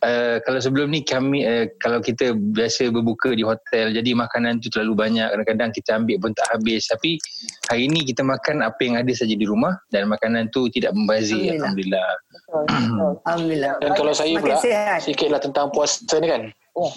uh, 0.00 0.36
kalau 0.48 0.60
sebelum 0.64 0.92
ni 0.92 1.04
kami 1.04 1.44
uh, 1.44 1.68
kalau 1.80 2.00
kita 2.00 2.32
biasa 2.32 2.88
berbuka 2.88 3.36
di 3.36 3.44
hotel 3.44 3.92
jadi 3.92 4.10
makanan 4.16 4.64
tu 4.64 4.72
terlalu 4.72 4.96
banyak 5.04 5.28
kadang-kadang 5.28 5.70
kita 5.76 5.90
ambil 6.00 6.16
pun 6.24 6.32
tak 6.32 6.46
habis 6.56 6.88
tapi 6.88 7.20
hari 7.68 7.88
ni 7.88 8.04
kita 8.04 8.24
makan 8.24 8.64
apa 8.64 8.80
yang 8.80 8.96
ada 8.96 9.12
saja 9.12 9.36
di 9.36 9.44
rumah 9.44 9.76
dan 9.92 10.08
makanan 10.08 10.48
tu 10.52 10.68
tidak 10.72 10.96
membazir 10.96 11.60
alhamdulillah. 11.60 12.08
Betul. 12.32 12.62
betul. 12.64 13.12
Alhamdulillah. 13.24 13.72
Dan 13.80 13.90
kalau 13.96 14.12
saya 14.12 14.34
pula, 14.38 14.56
sikitlah 15.00 15.40
tentang 15.40 15.66
puasa 15.72 16.16
ni 16.20 16.28
kan. 16.28 16.42
Ya. 16.50 16.88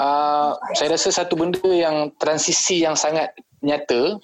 Uh, 0.00 0.56
saya 0.72 0.96
rasa 0.96 1.12
satu 1.12 1.36
benda 1.36 1.60
yang 1.68 2.08
transisi 2.16 2.80
yang 2.80 2.96
sangat 2.96 3.28
nyata 3.60 4.16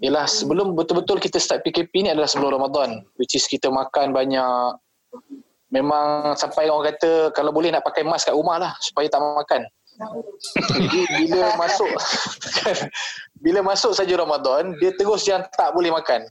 ialah 0.00 0.24
sebelum 0.24 0.72
betul-betul 0.72 1.20
kita 1.20 1.36
start 1.36 1.60
PKP 1.62 2.06
ni 2.06 2.08
adalah 2.08 2.26
sebelum 2.26 2.56
Ramadan 2.56 3.04
which 3.20 3.36
is 3.36 3.44
kita 3.44 3.68
makan 3.68 4.16
banyak. 4.16 4.76
Memang 5.72 6.36
sampai 6.36 6.68
orang 6.68 6.92
kata 6.92 7.32
kalau 7.32 7.52
boleh 7.52 7.72
nak 7.72 7.84
pakai 7.84 8.04
mask 8.04 8.28
kat 8.28 8.36
rumah 8.36 8.60
lah 8.60 8.72
supaya 8.80 9.08
tak 9.08 9.20
makan. 9.20 9.62
Jadi 10.72 11.00
bila 11.20 11.52
masuk 11.60 11.92
bila 13.44 13.60
masuk 13.60 13.92
saja 13.92 14.16
Ramadan 14.16 14.72
dia 14.80 14.96
terus 14.96 15.28
yang 15.28 15.44
tak 15.52 15.76
boleh 15.76 15.92
makan 15.92 16.24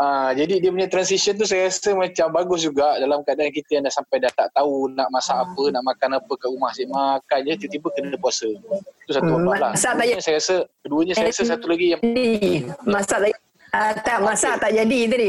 Ah, 0.00 0.32
jadi 0.32 0.64
dia 0.64 0.72
punya 0.72 0.88
transition 0.88 1.36
tu 1.36 1.44
saya 1.44 1.68
rasa 1.68 1.92
macam 1.92 2.32
bagus 2.32 2.64
juga 2.64 2.96
dalam 2.96 3.20
keadaan 3.20 3.52
kita 3.52 3.68
yang 3.76 3.84
dah 3.84 3.92
sampai 3.92 4.16
dah 4.16 4.32
tak 4.32 4.48
tahu 4.50 4.88
nak 4.88 5.12
masak 5.12 5.36
apa, 5.36 5.62
nak 5.68 5.84
makan 5.84 6.16
apa 6.16 6.32
kat 6.40 6.48
rumah 6.48 6.72
asyik 6.72 6.88
makan 6.88 7.38
je 7.44 7.52
tiba-tiba 7.60 7.88
kena 7.92 8.16
puasa. 8.16 8.48
Itu 8.48 9.10
satu 9.12 9.28
Hmm, 9.28 9.44
lah. 9.52 9.76
masak 9.76 9.92
tak 9.92 10.06
saya 10.18 10.36
rasa 10.40 10.56
keduanya 10.80 11.12
saya 11.12 11.28
rasa 11.28 11.42
satu 11.44 11.66
lagi 11.68 11.86
yang 11.92 12.00
masak 12.80 13.18
tak 13.20 13.32
ah, 13.70 13.92
tak 13.92 14.18
masak 14.24 14.54
tak 14.56 14.72
jadi 14.72 15.00
tadi. 15.04 15.28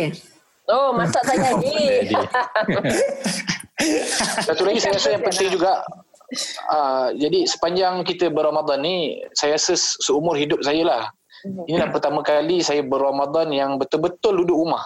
Oh, 0.71 0.95
masak 0.95 1.19
tak 1.27 1.36
jadi. 1.36 1.75
Satu 4.39 4.62
lagi 4.63 4.79
saya 4.79 4.93
rasa 4.95 5.10
yang 5.12 5.23
penting 5.25 5.49
juga 5.51 5.84
uh, 6.69 7.12
jadi 7.12 7.43
sepanjang 7.43 8.05
kita 8.05 8.29
berramadan 8.29 8.79
ni 8.79 9.19
saya 9.34 9.57
rasa 9.57 9.75
se- 9.75 9.99
seumur 9.99 10.38
hidup 10.38 10.62
saya 10.62 10.79
lah 10.86 11.03
inilah 11.43 11.89
pertama 11.89 12.21
kali 12.21 12.62
saya 12.62 12.82
berramadan 12.86 13.49
yang 13.54 13.77
betul-betul 13.82 14.41
duduk 14.43 14.58
rumah. 14.58 14.84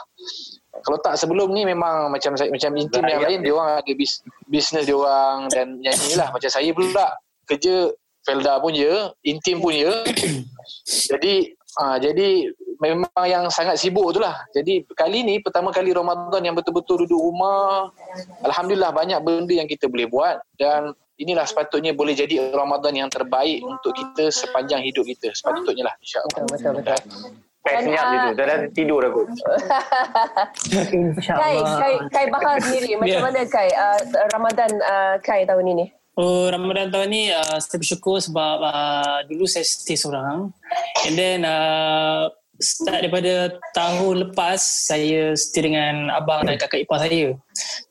Kalau 0.84 1.00
tak 1.00 1.16
sebelum 1.16 1.56
ni 1.56 1.64
memang 1.64 2.12
macam 2.12 2.36
saya- 2.36 2.52
macam 2.52 2.76
intim 2.76 3.04
yang 3.08 3.24
lain 3.24 3.40
dia 3.40 3.54
orang 3.56 3.80
ada 3.80 3.94
bis, 3.96 4.20
bisnes 4.46 4.84
dia 4.84 4.96
orang 4.96 5.48
dan 5.48 5.80
nyanyi 5.80 6.20
lah 6.20 6.30
macam 6.36 6.52
saya 6.52 6.68
pula 6.76 7.16
kerja 7.48 7.96
Felda 8.28 8.60
pun 8.60 8.76
ya 8.76 9.14
intim 9.24 9.64
pun 9.64 9.72
ya 9.72 10.04
jadi 11.16 11.56
ah 11.80 11.96
jadi 11.96 12.52
memang 12.80 13.24
yang 13.24 13.48
sangat 13.48 13.80
sibuk 13.80 14.12
tu 14.12 14.20
lah. 14.20 14.36
Jadi 14.52 14.84
kali 14.96 15.24
ni 15.24 15.40
pertama 15.40 15.72
kali 15.72 15.96
Ramadan 15.96 16.44
yang 16.44 16.56
betul-betul 16.56 17.08
duduk 17.08 17.20
rumah. 17.20 17.88
Alhamdulillah 18.44 18.92
banyak 18.92 19.20
benda 19.24 19.54
yang 19.56 19.70
kita 19.70 19.88
boleh 19.88 20.08
buat 20.12 20.44
dan 20.60 20.92
inilah 21.16 21.46
sepatutnya 21.48 21.96
boleh 21.96 22.12
jadi 22.12 22.52
Ramadan 22.52 22.94
yang 23.06 23.10
terbaik 23.12 23.64
untuk 23.64 23.96
kita 23.96 24.28
sepanjang 24.32 24.84
hidup 24.84 25.08
kita 25.08 25.32
sepatutnya 25.32 25.88
lah 25.88 25.96
insyaAllah 26.00 26.44
Betul, 26.46 26.48
betul, 26.52 26.72
betul. 26.80 27.00
Kai 27.66 27.82
Dan, 27.82 27.84
senyap 27.90 28.06
ah, 28.06 28.12
je 28.14 28.18
tu. 28.22 28.30
Dah, 28.38 28.46
dah 28.46 28.58
tidur 28.78 29.00
dah 29.02 29.10
kot. 29.10 29.26
Kai, 30.70 30.86
InsyaAllah. 30.94 31.78
Kai, 31.82 31.94
Kai 32.14 32.26
Bahar 32.30 32.62
sendiri. 32.62 32.94
Macam 33.02 33.10
Ya. 33.10 33.26
mana 33.26 33.42
Kai 33.50 33.70
uh, 33.74 34.00
Ramadan 34.38 34.72
uh, 34.86 35.16
Kai 35.26 35.50
tahun 35.50 35.66
ini? 35.74 35.86
Oh, 36.14 36.46
Ramadan 36.48 36.94
tahun 36.94 37.10
ni 37.10 37.34
uh, 37.34 37.58
saya 37.58 37.82
bersyukur 37.82 38.22
sebab 38.22 38.58
uh, 38.62 39.20
dulu 39.26 39.50
saya 39.50 39.66
stay 39.66 39.98
seorang. 39.98 40.54
And 41.10 41.18
then 41.18 41.42
uh, 41.42 42.30
start 42.60 43.04
daripada 43.04 43.60
tahun 43.76 44.30
lepas 44.30 44.60
saya 44.60 45.36
stay 45.36 45.68
dengan 45.68 46.12
abang 46.12 46.48
dan 46.48 46.56
kakak 46.56 46.88
ipar 46.88 47.04
saya. 47.04 47.36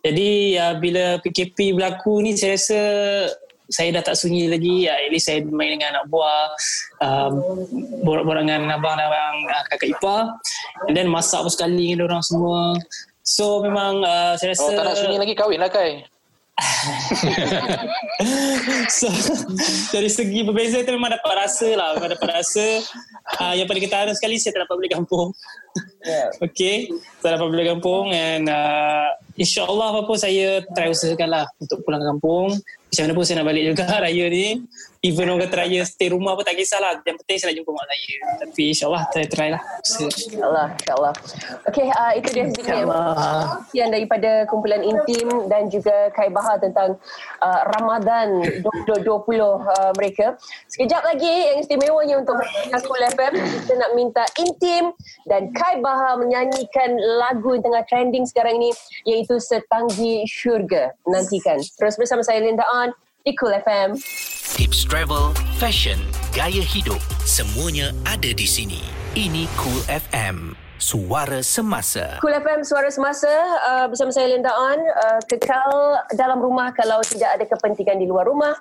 Jadi 0.00 0.57
uh, 0.57 0.74
bila 0.81 1.20
PKP 1.20 1.77
berlaku 1.77 2.24
ni 2.24 2.37
saya 2.37 2.57
rasa 2.57 2.81
saya 3.68 3.96
dah 3.96 4.03
tak 4.05 4.16
sunyi 4.16 4.48
lagi. 4.48 4.88
Uh, 4.88 4.96
at 4.96 5.11
least 5.12 5.29
saya 5.29 5.44
main 5.44 5.77
dengan 5.77 5.96
anak 5.96 6.05
buah, 6.09 6.44
uh, 7.05 7.31
borak-borak 8.05 8.44
dengan 8.44 8.77
abang 8.77 8.96
dan 8.96 9.09
abang, 9.09 9.37
uh, 9.53 9.62
kakak 9.72 9.88
ipar. 9.96 10.20
And 10.88 10.94
then 10.96 11.09
masak 11.12 11.44
pun 11.44 11.53
sekali 11.53 11.92
dengan 11.92 12.09
orang 12.09 12.22
semua. 12.24 12.77
So 13.24 13.64
memang 13.64 14.05
uh, 14.05 14.37
saya 14.37 14.53
rasa 14.53 14.68
Oh 14.68 14.77
tak 14.77 14.85
nak 14.85 14.96
sunyi 15.00 15.16
lagi 15.16 15.33
kahwin 15.33 15.57
lah 15.57 15.72
Kai 15.72 16.05
so 18.99 19.11
dari 19.90 20.07
segi 20.07 20.47
berbeza 20.47 20.87
tu 20.87 20.95
memang 20.95 21.19
dapat 21.19 21.35
rasa 21.35 21.69
lah. 21.75 21.99
Memang 21.99 22.14
dapat 22.14 22.29
rasa. 22.31 22.79
Uh, 23.43 23.59
yang 23.59 23.67
paling 23.67 23.83
ketara 23.83 24.14
sekali 24.14 24.38
saya 24.38 24.55
tak 24.55 24.71
dapat 24.71 24.87
balik 24.87 24.95
kampung. 24.95 25.35
Yeah. 26.07 26.31
okay. 26.47 26.87
Tak 27.19 27.38
dapat 27.38 27.49
balik 27.51 27.67
kampung 27.75 28.14
and 28.14 28.47
uh, 28.47 29.11
insyaAllah 29.35 29.99
apa 29.99 30.07
pun 30.07 30.14
saya 30.14 30.62
try 30.79 30.95
usahakan 30.95 31.29
lah 31.31 31.47
untuk 31.59 31.83
pulang 31.83 32.07
kampung 32.07 32.55
macam 32.94 33.02
mana 33.11 33.12
pun 33.18 33.24
saya 33.26 33.37
nak 33.42 33.46
balik 33.50 33.62
juga 33.74 33.85
raya 34.07 34.24
ni 34.30 34.46
even 35.02 35.26
orang 35.26 35.50
kata 35.50 35.66
raya 35.66 35.80
stay 35.83 36.09
rumah 36.14 36.38
pun 36.38 36.46
tak 36.46 36.54
kisahlah 36.54 37.02
yang 37.02 37.18
penting 37.18 37.37
saya 37.37 37.50
nak 37.50 37.57
jumpa 37.59 37.70
mak 37.74 37.87
saya 37.90 38.14
tapi 38.40 38.62
insyaAllah 38.70 39.02
try 39.11 39.26
try 39.26 39.48
lah. 39.50 39.62
InsyaAllah, 39.85 40.66
insyaAllah. 40.78 41.14
Okey, 41.68 41.87
uh, 41.90 42.12
itu 42.16 42.28
dia 42.33 42.44
sedikit 42.48 42.87
yang 43.76 43.90
daripada 43.90 44.46
kumpulan 44.48 44.80
intim 44.80 45.50
dan 45.50 45.68
juga 45.68 46.09
Kai 46.14 46.30
Bahar 46.30 46.62
tentang 46.62 46.96
uh, 47.42 47.61
Ramadan 47.78 48.40
2020 48.88 49.04
uh, 49.11 49.92
mereka. 49.98 50.38
Sekejap 50.70 51.02
lagi 51.04 51.35
yang 51.52 51.59
istimewanya 51.61 52.14
untuk 52.22 52.38
Akul 52.72 53.02
FM, 53.12 53.33
kita 53.37 53.72
nak 53.76 53.90
minta 53.98 54.24
intim 54.40 54.94
dan 55.28 55.50
Kai 55.52 55.83
Bahar 55.83 56.16
menyanyikan 56.20 56.96
lagu 57.20 57.59
yang 57.59 57.64
tengah 57.64 57.83
trending 57.90 58.24
sekarang 58.24 58.61
ini 58.62 58.70
iaitu 59.09 59.37
Setanggi 59.40 60.24
Syurga. 60.28 60.94
Nantikan. 61.09 61.61
Terus 61.61 61.98
bersama 61.98 62.22
saya 62.24 62.40
Linda 62.40 62.64
On 62.70 62.84
di 63.25 63.33
Cool 63.41 63.57
FM. 63.57 63.97
Tips 64.53 64.85
travel, 64.85 65.33
fashion, 65.57 65.97
gaya 66.37 66.61
hidup, 66.61 67.01
semuanya 67.25 67.97
ada 68.05 68.29
di 68.37 68.45
sini. 68.45 68.85
Ini 69.17 69.49
Cool 69.57 69.81
FM, 69.89 70.53
suara 70.77 71.41
semasa. 71.41 72.21
Cool 72.21 72.37
FM 72.37 72.61
Suara 72.69 72.93
Semasa 72.93 73.33
uh, 73.65 73.87
bersama 73.89 74.13
saya 74.13 74.29
Linda 74.29 74.53
On 74.53 74.77
uh, 74.77 75.21
kekal 75.25 76.05
dalam 76.13 76.37
rumah 76.37 76.77
kalau 76.77 77.01
tidak 77.01 77.41
ada 77.41 77.49
kepentingan 77.49 77.97
di 77.97 78.05
luar 78.05 78.29
rumah 78.29 78.53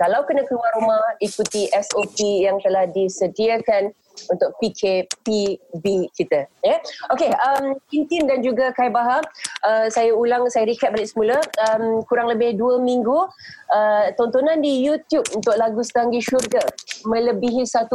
kalau 0.00 0.24
kena 0.24 0.48
keluar 0.48 0.72
rumah 0.80 1.04
ikuti 1.20 1.68
SOP 1.76 2.16
yang 2.40 2.56
telah 2.64 2.88
disediakan 2.88 3.92
untuk 4.32 4.50
PKPB 4.62 5.84
kita 6.16 6.48
ya. 6.64 6.76
Okey, 7.12 7.30
um, 7.30 7.76
Intin 7.92 8.26
dan 8.26 8.40
juga 8.42 8.72
Kai 8.72 8.90
Bahar 8.90 9.22
uh, 9.62 9.86
saya 9.92 10.12
ulang 10.12 10.48
saya 10.50 10.66
recap 10.66 10.94
balik 10.94 11.08
semula. 11.08 11.38
Um, 11.70 12.02
kurang 12.06 12.30
lebih 12.32 12.56
dua 12.58 12.80
minggu 12.80 13.28
uh, 13.70 14.06
tontonan 14.14 14.62
di 14.62 14.84
YouTube 14.84 15.26
untuk 15.34 15.54
lagu 15.58 15.80
Setanggi 15.82 16.22
Syurga 16.22 16.62
melebihi 17.06 17.62
1.1 17.62 17.92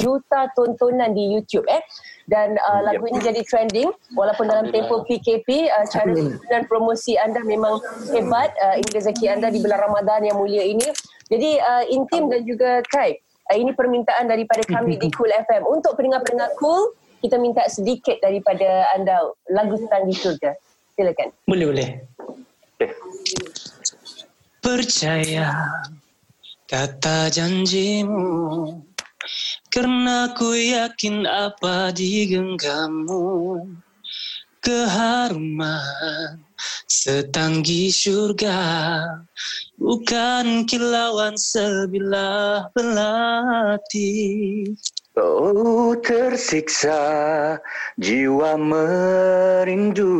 juta 0.00 0.40
tontonan 0.54 1.12
di 1.14 1.36
YouTube 1.36 1.66
eh. 1.70 1.82
Dan 2.26 2.58
uh, 2.58 2.82
lagu 2.82 3.06
ini 3.06 3.22
jadi 3.22 3.38
trending 3.46 3.86
walaupun 4.18 4.50
dalam 4.50 4.66
tempoh 4.74 5.06
PKP 5.06 5.70
uh, 5.70 5.86
cara 5.86 6.10
dan 6.50 6.66
promosi 6.66 7.14
anda 7.14 7.38
memang 7.46 7.78
hebat 8.10 8.50
uh, 8.58 8.74
ini 8.74 8.88
rezeki 8.90 9.38
anda 9.38 9.46
di 9.46 9.62
bulan 9.62 9.78
Ramadan 9.78 10.26
yang 10.26 10.36
mulia 10.38 10.66
ini. 10.66 10.90
Jadi 11.30 11.58
uh, 11.58 11.84
Intim 11.90 12.26
dan 12.26 12.42
juga 12.42 12.82
Kai 12.90 13.25
uh, 13.50 13.56
ini 13.56 13.72
permintaan 13.74 14.30
daripada 14.30 14.62
kami 14.66 14.98
di 14.98 15.08
Cool 15.14 15.30
FM 15.30 15.66
untuk 15.66 15.98
pendengar-pendengar 15.98 16.54
Cool 16.58 16.94
kita 17.20 17.40
minta 17.40 17.64
sedikit 17.66 18.20
daripada 18.22 18.86
anda 18.94 19.32
lagu 19.50 19.74
tentang 19.80 20.06
di 20.06 20.14
syurga 20.14 20.54
silakan. 20.94 21.28
Boleh 21.48 21.66
boleh. 21.68 21.88
Okay. 22.76 22.92
percaya 24.60 25.54
kata 26.68 27.30
janjimu 27.30 28.82
Karena 29.72 30.32
ku 30.36 30.52
yakin 30.52 31.24
apa 31.24 31.94
di 31.94 32.26
genggammu 32.26 33.62
Keharuman 34.58 36.45
setanggi 36.88 37.88
surga 37.92 38.58
Bukan 39.76 40.64
kilauan 40.64 41.36
sebilah 41.36 42.72
belati 42.72 44.12
Oh 45.16 45.96
tersiksa 45.96 47.00
jiwa 47.96 48.60
merindu 48.60 50.12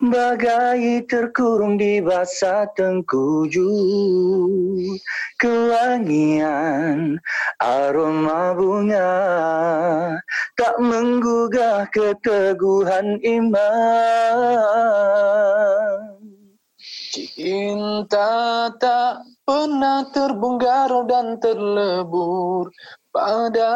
bagai 0.00 1.04
terkurung 1.04 1.76
di 1.76 2.00
basah 2.00 2.64
tengkuju. 2.72 3.68
Kewangian 5.36 7.20
aroma 7.60 8.56
bunga 8.56 9.12
tak 10.56 10.80
menggugah 10.80 11.84
keteguhan 11.92 13.20
iman. 13.20 13.60
Cinta 17.12 18.72
tak 18.80 19.20
pernah 19.44 20.08
terbongkar 20.16 21.04
dan 21.12 21.36
terlebur 21.44 22.72
pada 23.14 23.70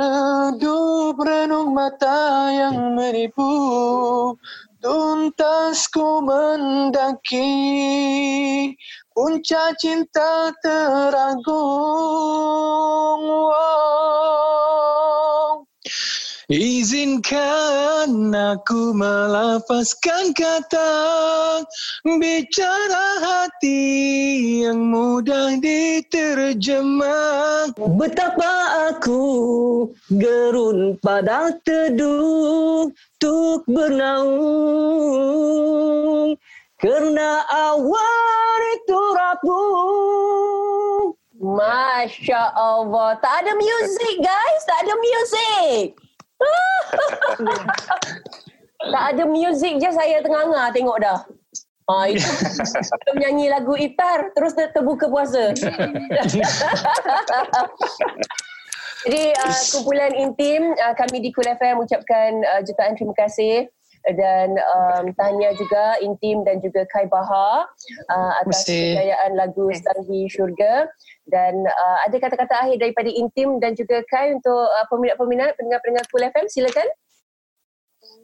redup 0.00 1.20
renung 1.20 1.76
mata 1.76 2.48
yang 2.48 2.96
menipu 2.96 3.52
tuntas 4.80 5.84
ku 5.92 6.24
mendaki 6.24 7.52
puncak 9.12 9.76
cinta 9.76 10.56
teragung 10.64 11.52
wow. 13.28 14.27
Izinkan 16.48 18.32
aku 18.32 18.96
melafazkan 18.96 20.32
kata 20.32 20.88
Bicara 22.08 23.20
hati 23.20 23.84
yang 24.64 24.88
mudah 24.88 25.60
diterjemah. 25.60 27.76
Betapa 27.76 28.88
aku 28.88 29.20
gerun 30.08 30.96
pada 31.04 31.52
teduh 31.68 32.96
Tuk 33.20 33.68
bernaung 33.68 34.32
Kerana 36.80 37.44
awan 37.52 38.60
itu 38.72 39.00
rapuh. 39.20 41.12
Masya 41.44 42.56
Allah 42.56 43.20
tak 43.20 43.44
ada 43.44 43.52
music 43.52 44.24
guys 44.24 44.64
tak 44.64 44.88
ada 44.88 44.96
music 44.96 46.07
tak 48.94 49.04
ada 49.14 49.24
music 49.26 49.82
je 49.82 49.90
saya 49.90 50.22
tengah-tengah 50.22 50.70
tengok 50.74 50.98
dah. 51.02 51.18
Ha, 51.88 52.12
itu 52.12 52.20
kita 52.20 53.16
menyanyi 53.16 53.48
lagu 53.48 53.72
Iftar 53.72 54.36
terus 54.36 54.52
ter- 54.52 54.68
terbuka 54.76 55.08
puasa. 55.08 55.52
Jadi 59.08 59.22
uh, 59.30 59.60
kumpulan 59.72 60.12
intim 60.12 60.74
uh, 60.74 60.92
kami 60.92 61.24
di 61.24 61.32
Cool 61.32 61.48
FM 61.48 61.80
ucapkan 61.80 62.44
uh, 62.44 62.60
jutaan 62.60 62.92
terima 62.92 63.16
kasih 63.16 63.72
dan 64.06 64.54
um, 64.56 65.04
tanya 65.18 65.52
juga 65.58 65.98
intim 66.00 66.46
dan 66.46 66.62
juga 66.62 66.86
Kai 66.88 67.10
Bahar 67.10 67.66
uh, 68.08 68.32
atas 68.44 68.64
kejayaan 68.64 69.34
lagu 69.34 69.68
Stanggi 69.74 70.30
Syurga. 70.30 70.86
Dan 71.28 71.66
uh, 71.68 71.98
ada 72.08 72.16
kata-kata 72.16 72.54
akhir 72.64 72.80
daripada 72.80 73.10
intim 73.12 73.60
dan 73.60 73.76
juga 73.76 74.00
Kai 74.08 74.32
untuk 74.32 74.64
uh, 74.64 74.86
peminat-peminat 74.88 75.58
pendengar-pendengar 75.60 76.04
Cool 76.08 76.24
FM 76.24 76.46
silakan. 76.48 76.88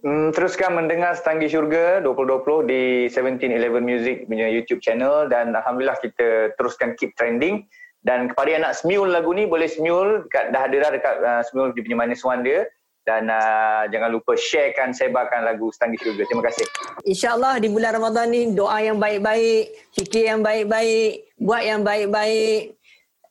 Hmm, 0.05 0.31
teruskan 0.33 0.77
mendengar 0.79 1.17
Setanggi 1.19 1.51
Syurga 1.51 2.01
2020 2.01 2.71
di 2.71 2.83
1711 3.11 3.83
Music 3.83 4.17
punya 4.31 4.49
YouTube 4.49 4.81
channel. 4.81 5.29
Dan 5.29 5.53
Alhamdulillah 5.53 5.99
kita 6.01 6.55
teruskan 6.57 6.97
keep 6.97 7.13
trending. 7.19 7.67
Dan 8.05 8.33
kepada 8.33 8.49
yang 8.53 8.63
nak 8.69 8.77
smule 8.77 9.09
lagu 9.09 9.33
ni 9.33 9.49
boleh 9.49 9.65
smule 9.65 10.29
dekat, 10.29 10.53
dah 10.53 10.63
ada 10.69 10.77
dah 10.77 10.91
dekat 10.93 11.15
uh, 11.25 11.43
smule 11.49 11.73
di 11.73 11.81
punya 11.81 11.97
manis 12.05 12.21
one 12.21 12.45
dia 12.45 12.69
dan 13.05 13.29
uh, 13.29 13.85
jangan 13.93 14.11
lupa 14.11 14.33
sharekan 14.33 14.97
sebarkan 14.97 15.45
lagu 15.45 15.69
Setanggi 15.71 16.01
Syurga. 16.01 16.25
Terima 16.25 16.45
kasih. 16.45 16.67
InsyaAllah 17.05 17.61
di 17.61 17.69
bulan 17.69 18.01
Ramadan 18.01 18.27
ni 18.33 18.43
doa 18.57 18.81
yang 18.81 18.97
baik-baik, 18.97 19.77
fikir 19.93 20.33
yang 20.33 20.41
baik-baik, 20.41 21.29
buat 21.37 21.63
yang 21.63 21.85
baik-baik 21.85 22.81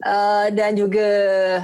uh, 0.05 0.47
dan 0.53 0.77
juga 0.77 1.09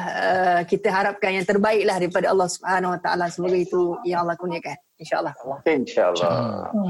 uh, 0.02 0.62
kita 0.65 0.89
harapkan 0.89 1.38
yang 1.38 1.45
terbaik 1.45 1.86
lah 1.86 2.02
daripada 2.02 2.34
Allah 2.34 2.50
Subhanahu 2.50 2.98
Wa 2.98 3.00
Taala. 3.06 3.26
Semoga 3.30 3.58
itu 3.58 3.98
yang 4.04 4.26
Allah 4.26 4.36
kurniakan. 4.36 4.78
InsyaAllah. 5.00 5.34
InsyaAllah. 5.63 6.34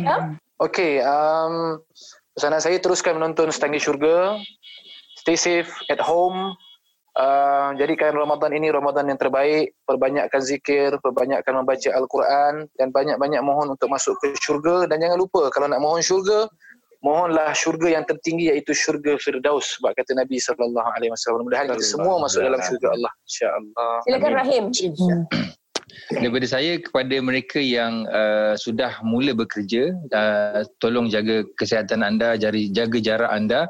Ya? 0.01 0.17
Okay, 0.59 1.03
um, 1.03 1.83
pesanan 2.33 2.63
saya 2.63 2.79
teruskan 2.79 3.19
menonton 3.19 3.51
Setanggi 3.51 3.79
Syurga. 3.83 4.39
Stay 5.19 5.35
safe 5.35 5.71
at 5.91 5.99
home. 5.99 6.55
Uh, 7.19 7.75
jadikan 7.75 8.15
Ramadan 8.15 8.55
ini 8.55 8.71
Ramadan 8.71 9.11
yang 9.11 9.19
terbaik. 9.19 9.75
Perbanyakkan 9.83 10.39
zikir, 10.39 10.95
perbanyakkan 11.03 11.51
membaca 11.51 11.91
Al-Quran 11.91 12.71
dan 12.79 12.95
banyak-banyak 12.95 13.43
mohon 13.43 13.75
untuk 13.75 13.91
masuk 13.91 14.15
ke 14.23 14.31
syurga. 14.39 14.87
Dan 14.87 15.03
jangan 15.03 15.19
lupa 15.19 15.51
kalau 15.51 15.67
nak 15.67 15.83
mohon 15.83 15.99
syurga, 15.99 16.47
mohonlah 17.03 17.51
syurga 17.51 17.99
yang 17.99 18.07
tertinggi 18.07 18.55
iaitu 18.55 18.71
syurga 18.71 19.19
Firdaus 19.19 19.75
sebab 19.75 19.99
kata 19.99 20.15
Nabi 20.15 20.39
sallallahu 20.39 20.89
alaihi 20.95 21.11
wasallam. 21.11 21.43
Mudah-mudahan 21.43 21.75
kita 21.75 21.83
semua 21.83 22.15
masuk 22.23 22.39
dalam 22.39 22.59
syurga 22.63 22.87
Allah 22.95 23.11
insya-Allah. 23.27 23.91
Silakan 24.07 24.31
Rahim. 24.39 24.63
Daripada 26.13 26.45
saya 26.45 26.77
kepada 26.81 27.15
mereka 27.21 27.57
yang 27.57 28.05
uh, 28.09 28.53
sudah 28.57 29.01
mula 29.01 29.33
bekerja, 29.33 29.93
uh, 30.13 30.61
tolong 30.81 31.09
jaga 31.09 31.45
kesihatan 31.57 32.05
anda, 32.05 32.37
jari, 32.37 32.69
jaga 32.69 32.97
jarak 33.01 33.31
anda 33.33 33.69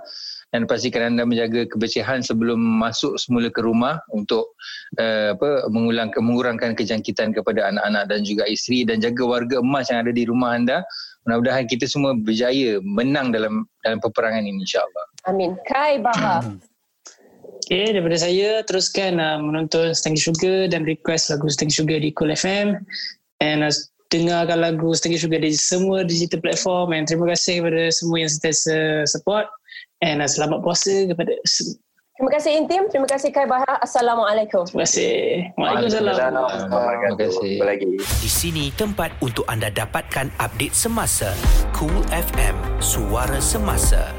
dan 0.49 0.65
pastikan 0.65 1.13
anda 1.13 1.23
menjaga 1.25 1.69
kebersihan 1.69 2.25
sebelum 2.25 2.58
masuk 2.58 3.21
semula 3.21 3.53
ke 3.53 3.62
rumah 3.62 4.01
untuk 4.10 4.58
uh, 4.97 5.38
apa 5.38 5.69
mengulang 5.69 6.10
mengurangkan 6.17 6.73
kejangkitan 6.73 7.34
kepada 7.38 7.69
anak-anak 7.69 8.10
dan 8.10 8.19
juga 8.25 8.49
isteri 8.49 8.82
dan 8.86 8.97
jaga 8.97 9.23
warga 9.25 9.62
emas 9.62 9.93
yang 9.93 10.01
ada 10.05 10.13
di 10.13 10.25
rumah 10.25 10.58
anda. 10.58 10.82
Mudah-mudahan 11.27 11.69
kita 11.69 11.86
semua 11.86 12.17
berjaya 12.17 12.82
menang 12.82 13.29
dalam 13.29 13.69
dalam 13.86 13.99
peperangan 14.01 14.41
ini 14.41 14.65
insya-Allah. 14.65 15.05
Amin. 15.29 15.53
Kai 15.69 16.01
Bahar. 16.01 16.41
Okay, 17.69 17.93
daripada 17.93 18.17
saya 18.17 18.65
teruskan 18.65 19.21
uh, 19.21 19.38
menonton 19.38 19.93
Setengah 19.93 20.17
Sugar 20.17 20.58
dan 20.73 20.89
request 20.89 21.29
lagu 21.29 21.45
Setengah 21.53 21.77
Sugar 21.77 22.01
di 22.01 22.10
Cool 22.17 22.34
FM 22.34 22.82
and 23.45 23.62
uh, 23.62 23.69
dengarkan 24.10 24.58
lagu 24.58 24.89
Setengah 24.97 25.21
Sugar 25.21 25.38
di 25.38 25.53
semua 25.53 26.01
digital 26.01 26.41
platform 26.41 26.97
and 26.97 27.05
terima 27.05 27.29
kasih 27.29 27.62
kepada 27.62 27.93
semua 27.93 28.25
yang 28.25 28.32
sentiasa 28.34 29.05
support 29.05 29.45
and 30.01 30.17
uh, 30.17 30.25
selamat 30.25 30.65
puasa 30.65 31.13
kepada 31.13 31.38
semua. 31.45 31.77
Terima 32.17 32.32
kasih 32.34 32.51
Intim. 32.58 32.84
Terima 32.89 33.05
kasih 33.05 33.29
Kai 33.29 33.45
Bahar. 33.45 33.77
Assalamualaikum. 33.86 34.65
Terima 34.65 34.89
kasih. 34.89 35.53
Waalaikumsalam. 35.53 36.15
Terima 36.17 37.15
kasih. 37.21 37.49
Jumpa 37.53 37.65
lagi. 37.69 37.91
Di 38.01 38.32
sini 38.34 38.73
tempat 38.73 39.13
untuk 39.21 39.45
anda 39.45 39.69
dapatkan 39.69 40.34
update 40.41 40.73
semasa. 40.73 41.38
Cool 41.77 42.01
FM, 42.10 42.82
suara 42.82 43.38
semasa. 43.38 44.10